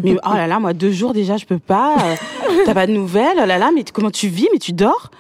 Mais 0.05 0.15
oh 0.25 0.35
là 0.35 0.47
là, 0.47 0.61
moi 0.61 0.73
deux 0.73 0.93
jours 0.93 1.13
déjà, 1.15 1.37
je 1.37 1.47
peux 1.47 1.59
pas. 1.59 1.97
euh, 2.05 2.15
T'as 2.65 2.75
pas 2.75 2.87
de 2.87 2.93
nouvelles? 2.93 3.39
Oh 3.43 3.47
là 3.47 3.59
là, 3.59 3.71
mais 3.75 3.83
comment 3.93 4.13
tu 4.13 4.29
vis? 4.29 4.47
Mais 4.53 4.59
tu 4.61 4.73
dors? 4.73 5.11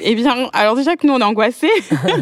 Eh 0.00 0.14
bien, 0.14 0.48
alors 0.54 0.74
déjà 0.74 0.96
que 0.96 1.06
nous 1.06 1.12
on 1.12 1.18
est 1.18 1.22
angoissés, 1.24 1.68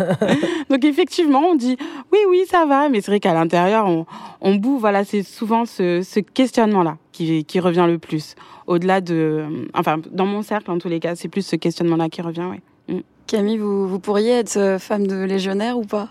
donc 0.71 0.85
effectivement, 0.85 1.41
on 1.51 1.55
dit 1.55 1.77
oui, 2.13 2.19
oui, 2.29 2.43
ça 2.51 2.65
va, 2.67 2.89
mais 2.89 3.01
c'est 3.01 3.11
vrai 3.13 3.21
qu'à 3.21 3.35
l'intérieur, 3.35 3.87
on, 3.87 4.07
on 4.41 4.55
boue. 4.57 4.79
Voilà, 4.79 5.05
c'est 5.05 5.23
souvent 5.23 5.67
ce, 5.67 6.03
ce 6.03 6.19
questionnement-là 6.21 6.97
qui, 7.13 7.45
qui 7.45 7.61
revient 7.61 7.85
le 7.87 7.99
plus. 7.99 8.35
Au-delà 8.69 9.01
de, 9.01 9.47
enfin, 9.73 9.97
dans 10.13 10.27
mon 10.27 10.43
cercle, 10.43 10.71
en 10.71 10.77
tous 10.79 10.89
les 10.89 11.01
cas, 11.01 11.17
c'est 11.17 11.29
plus 11.29 11.41
ce 11.41 11.57
questionnement-là 11.57 12.11
qui 12.11 12.21
revient, 12.21 12.45
oui. 12.51 12.97
Mm. 12.97 13.01
Camille, 13.27 13.57
vous, 13.57 13.89
vous 13.89 13.99
pourriez 13.99 14.33
être 14.33 14.59
euh, 14.59 14.79
femme 14.79 15.07
de 15.07 15.17
légionnaire 15.25 15.79
ou 15.79 15.85
pas? 15.85 16.11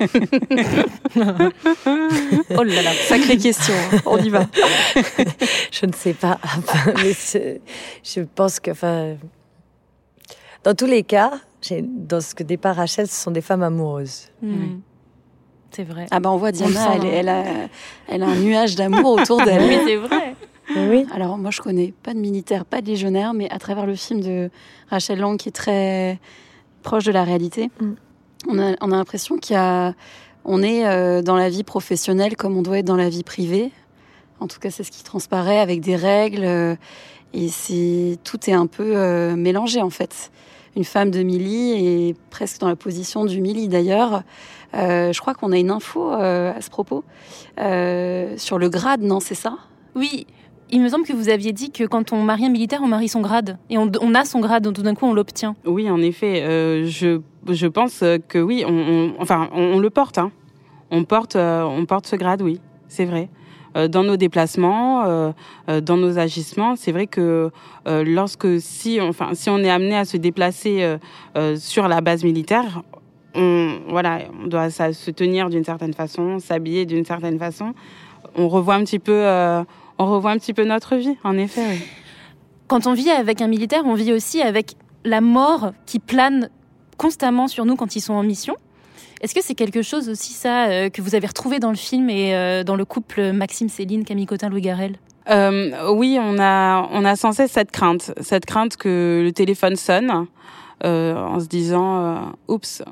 Oh 2.58 2.62
là 2.62 2.82
là, 2.82 2.92
sacrée 2.92 3.38
question. 3.38 3.72
hein. 3.74 3.98
On 4.04 4.18
y 4.18 4.28
va. 4.28 4.46
je 5.70 5.86
ne 5.86 5.92
sais 5.92 6.12
pas, 6.12 6.38
mais 6.96 7.12
je 8.04 8.20
pense 8.34 8.60
que, 8.60 8.72
enfin, 8.72 9.14
dans 10.64 10.74
tous 10.74 10.86
les 10.86 11.04
cas, 11.04 11.32
dans 11.70 12.20
ce 12.20 12.34
que 12.34 12.42
départ 12.42 12.76
Rachel, 12.76 13.06
ce 13.06 13.14
sont 13.22 13.30
des 13.30 13.40
femmes 13.40 13.62
amoureuses. 13.62 14.28
Mm. 14.42 14.80
C'est 15.70 15.84
vrai. 15.84 16.06
Ah 16.10 16.18
bah 16.20 16.30
on 16.30 16.36
voit 16.36 16.48
On 16.48 16.52
Diana, 16.52 16.72
sent, 16.72 16.98
elle, 17.00 17.06
hein. 17.06 17.10
elle 17.12 17.28
a, 17.28 17.44
elle 18.08 18.22
a 18.22 18.26
un 18.26 18.36
nuage 18.36 18.74
d'amour 18.74 19.20
autour 19.20 19.42
d'elle. 19.44 19.66
Mais 19.68 19.80
c'est 19.86 19.96
vrai. 19.96 20.34
Oui. 20.74 21.06
Alors 21.14 21.38
moi 21.38 21.50
je 21.50 21.60
connais 21.60 21.94
pas 22.02 22.12
de 22.14 22.18
militaire, 22.18 22.64
pas 22.64 22.80
de 22.80 22.86
légionnaire, 22.86 23.34
mais 23.34 23.48
à 23.50 23.58
travers 23.58 23.86
le 23.86 23.94
film 23.94 24.20
de 24.20 24.50
Rachel 24.90 25.20
Lang 25.20 25.38
qui 25.38 25.48
est 25.48 25.52
très 25.52 26.18
proche 26.82 27.04
de 27.04 27.12
la 27.12 27.24
réalité, 27.24 27.70
on 28.48 28.58
a, 28.58 28.74
on 28.80 28.90
a 28.90 28.96
l'impression 28.96 29.38
qu'il 29.38 29.54
y 29.54 29.58
a, 29.58 29.94
on 30.44 30.62
est 30.62 30.86
euh, 30.86 31.22
dans 31.22 31.36
la 31.36 31.48
vie 31.48 31.64
professionnelle 31.64 32.36
comme 32.36 32.56
on 32.56 32.62
doit 32.62 32.78
être 32.78 32.84
dans 32.84 32.96
la 32.96 33.08
vie 33.08 33.22
privée. 33.22 33.70
En 34.40 34.48
tout 34.48 34.58
cas 34.58 34.70
c'est 34.70 34.82
ce 34.82 34.90
qui 34.90 35.04
transparaît 35.04 35.58
avec 35.58 35.80
des 35.80 35.96
règles 35.96 36.44
euh, 36.44 36.74
et 37.32 37.48
c'est 37.48 38.18
tout 38.24 38.50
est 38.50 38.54
un 38.54 38.66
peu 38.66 38.96
euh, 38.96 39.36
mélangé 39.36 39.82
en 39.82 39.90
fait. 39.90 40.30
Une 40.74 40.84
femme 40.84 41.10
de 41.10 41.22
Milly 41.22 42.10
est 42.10 42.16
presque 42.28 42.60
dans 42.60 42.68
la 42.68 42.76
position 42.76 43.24
du 43.24 43.40
Milly 43.40 43.68
d'ailleurs. 43.68 44.24
Je 44.74 45.18
crois 45.20 45.32
qu'on 45.32 45.52
a 45.52 45.56
une 45.56 45.70
info 45.70 46.10
à 46.10 46.60
ce 46.60 46.68
propos 46.68 47.02
sur 47.56 48.58
le 48.58 48.68
grade, 48.68 49.00
non 49.00 49.20
C'est 49.20 49.34
ça? 49.34 49.56
Oui, 49.94 50.26
il 50.70 50.80
me 50.80 50.88
semble 50.88 51.04
que 51.04 51.12
vous 51.12 51.28
aviez 51.28 51.52
dit 51.52 51.70
que 51.70 51.84
quand 51.84 52.12
on 52.12 52.22
marie 52.22 52.46
un 52.46 52.50
militaire, 52.50 52.80
on 52.82 52.88
marie 52.88 53.08
son 53.08 53.20
grade. 53.20 53.58
Et 53.70 53.78
on, 53.78 54.14
a 54.14 54.24
son 54.24 54.40
grade, 54.40 54.64
donc 54.64 54.74
tout 54.74 54.82
d'un 54.82 54.94
coup, 54.94 55.06
on 55.06 55.14
l'obtient. 55.14 55.54
Oui, 55.64 55.88
en 55.90 56.00
effet, 56.00 56.42
euh, 56.42 56.86
je, 56.86 57.20
je 57.48 57.66
pense 57.66 58.02
que 58.28 58.38
oui, 58.38 58.64
on, 58.66 59.14
enfin, 59.20 59.48
on, 59.52 59.78
le 59.78 59.90
porte. 59.90 60.18
hein. 60.18 60.32
On 60.90 61.04
porte, 61.04 61.36
euh, 61.36 61.62
on 61.62 61.84
porte 61.86 62.06
ce 62.06 62.16
grade, 62.16 62.42
oui, 62.42 62.60
c'est 62.88 63.04
vrai. 63.04 63.28
Euh, 63.76 63.88
dans 63.88 64.02
nos 64.02 64.16
déplacements, 64.16 65.32
dans 65.66 65.96
nos 65.96 66.18
agissements, 66.18 66.76
c'est 66.76 66.92
vrai 66.92 67.06
que 67.06 67.50
lorsque 67.86 68.60
si, 68.60 69.00
enfin, 69.00 69.30
si 69.34 69.50
on 69.50 69.58
est 69.58 69.70
amené 69.70 69.96
à 69.96 70.04
se 70.04 70.16
déplacer 70.16 70.96
sur 71.56 71.86
la 71.86 72.00
base 72.00 72.24
militaire, 72.24 72.82
on, 73.34 73.80
voilà, 73.88 74.20
on 74.42 74.46
doit 74.46 74.70
se 74.70 75.10
tenir 75.10 75.50
d'une 75.50 75.64
certaine 75.64 75.92
façon, 75.92 76.38
s'habiller 76.38 76.86
d'une 76.86 77.04
certaine 77.04 77.38
façon. 77.38 77.74
On 78.34 78.48
revoit 78.48 78.74
un 78.74 78.84
petit 78.84 78.98
peu, 78.98 79.24
on 79.98 80.06
revoit 80.06 80.30
un 80.32 80.38
petit 80.38 80.52
peu 80.54 80.64
notre 80.64 80.96
vie, 80.96 81.16
en 81.24 81.36
effet. 81.38 81.62
oui. 81.68 81.82
Quand 82.68 82.86
on 82.86 82.94
vit 82.94 83.10
avec 83.10 83.40
un 83.40 83.46
militaire, 83.46 83.82
on 83.86 83.94
vit 83.94 84.12
aussi 84.12 84.42
avec 84.42 84.72
la 85.04 85.20
mort 85.20 85.72
qui 85.86 85.98
plane 86.00 86.50
constamment 86.96 87.46
sur 87.46 87.64
nous 87.64 87.76
quand 87.76 87.94
ils 87.94 88.00
sont 88.00 88.14
en 88.14 88.22
mission. 88.24 88.56
Est-ce 89.20 89.34
que 89.34 89.42
c'est 89.42 89.54
quelque 89.54 89.82
chose 89.82 90.08
aussi, 90.08 90.32
ça, 90.32 90.66
euh, 90.66 90.90
que 90.90 91.00
vous 91.00 91.14
avez 91.14 91.26
retrouvé 91.26 91.58
dans 91.58 91.70
le 91.70 91.76
film 91.76 92.10
et 92.10 92.34
euh, 92.34 92.64
dans 92.64 92.74
le 92.76 92.84
couple 92.84 93.32
Maxime-Céline, 93.32 94.04
Camille 94.04 94.26
Cotin-Louis 94.26 94.60
Garrel? 94.62 94.96
Euh, 95.30 95.90
oui, 95.92 96.18
on 96.20 96.38
a, 96.38 96.88
on 96.92 97.04
a 97.04 97.16
sans 97.16 97.32
cesse 97.32 97.52
cette 97.52 97.70
crainte, 97.70 98.12
cette 98.20 98.46
crainte 98.46 98.76
que 98.76 99.22
le 99.24 99.32
téléphone 99.32 99.76
sonne 99.76 100.26
en 100.84 101.40
se 101.40 101.46
disant 101.46 102.32
oups, 102.48 102.82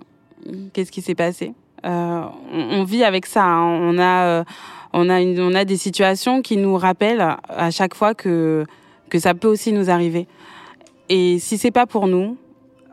qu'est-ce 0.73 0.90
qui 0.90 1.03
s'est 1.03 1.14
passé? 1.14 1.53
On, 1.85 2.31
on 2.53 2.85
vit 2.85 3.05
avec 3.05 3.27
ça. 3.27 3.45
hein. 3.45 3.79
On 3.83 3.99
a, 3.99 4.45
on 4.96 5.11
a, 5.11 5.20
une, 5.20 5.38
on 5.40 5.54
a 5.54 5.64
des 5.64 5.76
situations 5.76 6.40
qui 6.40 6.57
nous 6.57 6.76
rappellent 6.76 7.37
à 7.48 7.70
chaque 7.70 7.94
fois 7.94 8.14
que 8.14 8.64
que 9.11 9.18
ça 9.18 9.35
peut 9.35 9.48
aussi 9.48 9.72
nous 9.72 9.90
arriver. 9.90 10.26
Et 11.09 11.38
si 11.38 11.59
c'est 11.59 11.70
pas 11.70 11.87
pour 11.87 12.07
nous, 12.07 12.37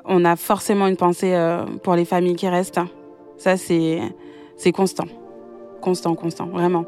on 0.06 0.26
a 0.26 0.36
forcément 0.36 0.88
une 0.88 0.98
pensée 0.98 1.34
euh, 1.34 1.66
pour 1.84 1.96
les 1.96 2.06
familles 2.06 2.36
qui 2.36 2.48
restent. 2.48 2.82
Ça, 3.38 3.56
c'est 3.56 4.02
c'est 4.58 4.72
constant, 4.72 5.08
constant, 5.80 6.16
constant, 6.16 6.48
vraiment. 6.48 6.86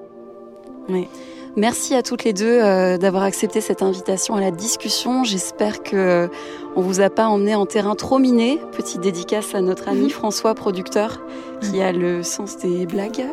Oui. 0.89 1.07
Merci 1.55 1.93
à 1.93 2.01
toutes 2.01 2.23
les 2.23 2.33
deux 2.33 2.59
euh, 2.61 2.97
d'avoir 2.97 3.23
accepté 3.23 3.61
cette 3.61 3.83
invitation 3.83 4.35
à 4.35 4.41
la 4.41 4.51
discussion. 4.51 5.23
J'espère 5.23 5.83
que 5.83 5.95
euh, 5.95 6.27
on 6.75 6.81
vous 6.81 6.99
a 6.99 7.09
pas 7.09 7.27
emmené 7.27 7.53
en 7.53 7.65
terrain 7.67 7.95
trop 7.95 8.17
miné. 8.17 8.59
Petite 8.71 9.01
dédicace 9.01 9.53
à 9.53 9.61
notre 9.61 9.87
ami 9.87 10.09
François, 10.09 10.55
producteur, 10.55 11.21
qui 11.61 11.81
a 11.81 11.91
le 11.91 12.23
sens 12.23 12.57
des 12.57 12.87
blagues. 12.87 13.25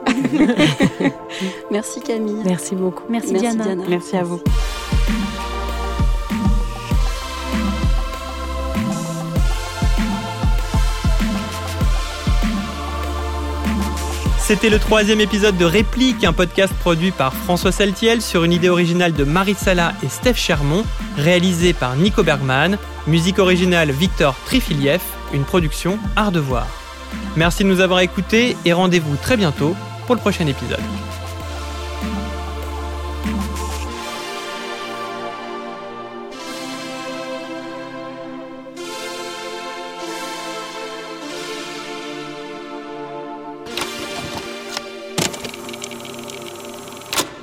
Merci 1.70 2.00
Camille. 2.00 2.42
Merci 2.44 2.74
beaucoup. 2.74 3.04
Merci, 3.08 3.32
Diana. 3.32 3.74
Merci 3.88 4.16
à 4.16 4.22
vous. 4.22 4.40
C'était 14.50 14.68
le 14.68 14.80
troisième 14.80 15.20
épisode 15.20 15.56
de 15.58 15.64
Réplique, 15.64 16.24
un 16.24 16.32
podcast 16.32 16.74
produit 16.80 17.12
par 17.12 17.32
François 17.32 17.70
Saltiel 17.70 18.20
sur 18.20 18.42
une 18.42 18.52
idée 18.52 18.68
originale 18.68 19.12
de 19.12 19.22
Marie 19.22 19.54
Sala 19.54 19.92
et 20.02 20.08
Steph 20.08 20.34
Chermont, 20.34 20.84
réalisé 21.16 21.72
par 21.72 21.94
Nico 21.94 22.24
Bergman, 22.24 22.76
musique 23.06 23.38
originale 23.38 23.92
Victor 23.92 24.34
Trifiliev, 24.46 25.00
une 25.32 25.44
production 25.44 26.00
Art 26.16 26.32
de 26.32 26.40
Voir. 26.40 26.66
Merci 27.36 27.62
de 27.62 27.68
nous 27.68 27.78
avoir 27.78 28.00
écoutés 28.00 28.56
et 28.64 28.72
rendez-vous 28.72 29.14
très 29.14 29.36
bientôt 29.36 29.76
pour 30.06 30.16
le 30.16 30.20
prochain 30.20 30.48
épisode. 30.48 30.80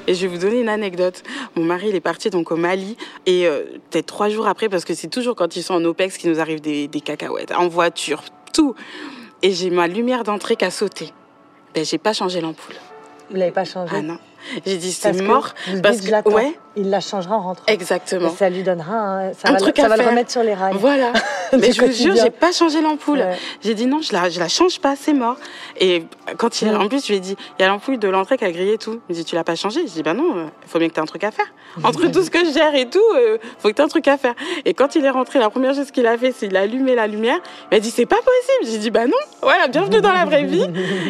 Et 0.07 0.15
je 0.15 0.21
vais 0.21 0.27
vous 0.27 0.37
donner 0.37 0.61
une 0.61 0.69
anecdote. 0.69 1.21
Mon 1.55 1.63
mari, 1.63 1.89
il 1.89 1.95
est 1.95 1.99
parti 1.99 2.29
donc 2.29 2.51
au 2.51 2.55
Mali 2.55 2.95
et 3.25 3.45
euh, 3.45 3.63
peut-être 3.89 4.05
trois 4.05 4.29
jours 4.29 4.47
après, 4.47 4.69
parce 4.69 4.85
que 4.85 4.93
c'est 4.93 5.09
toujours 5.09 5.35
quand 5.35 5.55
ils 5.57 5.63
sont 5.63 5.73
en 5.73 5.83
OPEX 5.83 6.17
qu'il 6.17 6.31
nous 6.31 6.39
arrive 6.39 6.61
des, 6.61 6.87
des 6.87 7.01
cacahuètes, 7.01 7.51
en 7.51 7.67
voiture, 7.67 8.23
tout. 8.53 8.73
Et 9.41 9.51
j'ai 9.51 9.69
ma 9.69 9.87
lumière 9.87 10.23
d'entrée 10.23 10.55
qui 10.55 10.65
a 10.65 10.71
sauté. 10.71 11.11
Ben, 11.75 11.85
j'ai 11.85 11.97
pas 11.97 12.13
changé 12.13 12.41
l'ampoule. 12.41 12.75
Vous 13.29 13.35
l'avez 13.35 13.51
pas 13.51 13.65
changé? 13.65 13.93
Ah 13.93 14.01
non. 14.01 14.17
J'ai 14.65 14.77
dit 14.77 14.91
c'est 14.91 15.11
que 15.17 15.21
mort. 15.23 15.53
parce 15.83 16.01
que 16.01 16.29
ouais, 16.29 16.53
Il 16.75 16.89
la 16.89 16.99
changera 16.99 17.35
en 17.37 17.41
rentrant. 17.41 17.63
exactement. 17.67 18.29
Et 18.31 18.35
ça 18.35 18.49
lui 18.49 18.63
donnera 18.63 18.93
un, 18.95 19.33
ça 19.33 19.49
Un 19.49 19.53
va, 19.53 19.57
truc 19.59 19.77
ça 19.77 19.85
à 19.85 19.89
va 19.89 19.97
le 19.97 20.01
faire. 20.03 20.11
remettre 20.11 20.31
sur 20.31 20.43
les 20.43 20.53
rails. 20.53 20.75
Voilà. 20.79 21.11
Mais 21.53 21.71
je 21.71 21.81
vous 21.83 21.91
jure, 21.91 22.13
j'ai 22.15 22.29
pas 22.29 22.51
changé 22.51 22.81
l'ampoule. 22.81 23.19
Ouais. 23.19 23.37
J'ai 23.63 23.73
dit 23.73 23.85
non, 23.85 24.01
je 24.01 24.13
la, 24.13 24.29
je 24.29 24.39
la 24.39 24.47
change 24.47 24.79
pas, 24.79 24.95
c'est 24.99 25.13
mort. 25.13 25.37
Et 25.79 26.03
quand 26.37 26.61
il, 26.61 26.67
Mm. 26.71 26.81
en 26.81 26.87
plus, 26.89 27.03
je 27.03 27.07
lui 27.09 27.15
ai 27.17 27.19
dit, 27.19 27.35
il 27.57 27.61
y 27.61 27.65
a 27.65 27.69
l'ampoule 27.69 27.97
de 27.97 28.07
l'entrée 28.09 28.37
qui 28.37 28.43
a 28.45 28.51
grillé 28.51 28.73
et 28.73 28.77
tout. 28.77 28.99
Il 29.09 29.13
me 29.13 29.15
dit, 29.15 29.25
tu 29.25 29.35
l'as 29.35 29.43
pas 29.45 29.55
changé? 29.55 29.81
Je 29.87 29.91
dis, 29.93 30.03
bah 30.03 30.13
non, 30.13 30.49
il 30.63 30.69
faut 30.69 30.77
bien 30.79 30.87
que 30.89 30.93
tu 30.93 30.99
aies 30.99 31.03
un 31.03 31.05
truc 31.07 31.23
à 31.23 31.31
faire. 31.31 31.45
Entre 31.83 32.07
tout 32.11 32.23
ce 32.23 32.29
que 32.29 32.39
je 32.45 32.51
gère 32.51 32.73
et 32.75 32.89
tout, 32.89 32.99
il 33.15 33.39
faut 33.59 33.69
que 33.69 33.73
tu 33.73 33.81
aies 33.81 33.85
un 33.85 33.87
truc 33.87 34.07
à 34.07 34.17
faire. 34.17 34.33
Et 34.65 34.73
quand 34.73 34.95
il 34.95 35.05
est 35.05 35.09
rentré, 35.09 35.39
la 35.39 35.49
première 35.49 35.73
chose 35.73 35.91
qu'il 35.91 36.05
a 36.07 36.17
fait, 36.17 36.33
c'est 36.37 36.47
il 36.47 36.57
a 36.57 36.61
allumé 36.61 36.95
la 36.95 37.07
lumière. 37.07 37.39
Il 37.71 37.75
m'a 37.75 37.79
dit, 37.79 37.91
c'est 37.91 38.05
pas 38.05 38.15
possible. 38.17 38.71
J'ai 38.71 38.77
dit, 38.79 38.89
bah 38.91 39.05
non, 39.07 39.13
voilà, 39.41 39.67
bienvenue 39.67 40.01
dans 40.01 40.11
la 40.11 40.25
vraie 40.25 40.43
vie. 40.43 40.65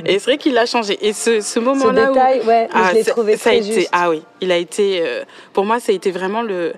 Et 0.06 0.20
c'est 0.20 0.26
vrai 0.32 0.38
qu'il 0.38 0.54
l'a 0.54 0.66
changé. 0.66 0.98
Et 1.08 1.14
ce, 1.14 1.42
ce 1.42 1.60
moment-là 1.60 2.12
où. 2.12 2.14
détail, 2.14 2.42
ouais, 2.46 2.68
mais 2.94 3.04
je 3.04 3.12
ça 3.36 3.50
a 3.50 3.54
été. 3.54 3.88
Ah 3.92 4.10
oui, 4.10 4.22
il 4.42 4.52
a 4.52 4.58
été. 4.58 5.02
euh, 5.02 5.24
pour 5.54 5.66
moi, 5.66 5.80
ça 5.80 5.92
a 5.92 5.96
été 5.96 6.12
vraiment 6.12 6.42
le, 6.44 6.74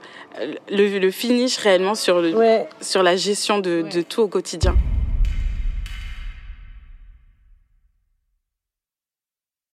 le, 0.72 0.98
le 1.00 1.12
finish 1.12 1.58
réellement 1.58 1.96
sur, 1.96 2.22
le, 2.22 2.34
Ouais. 2.34 2.68
sur 2.82 3.04
la 3.04 3.16
gestion 3.16 3.60
de, 3.60 3.84
de 3.84 4.02
tout 4.02 4.22
au 4.22 4.28
quotidien. 4.28 4.76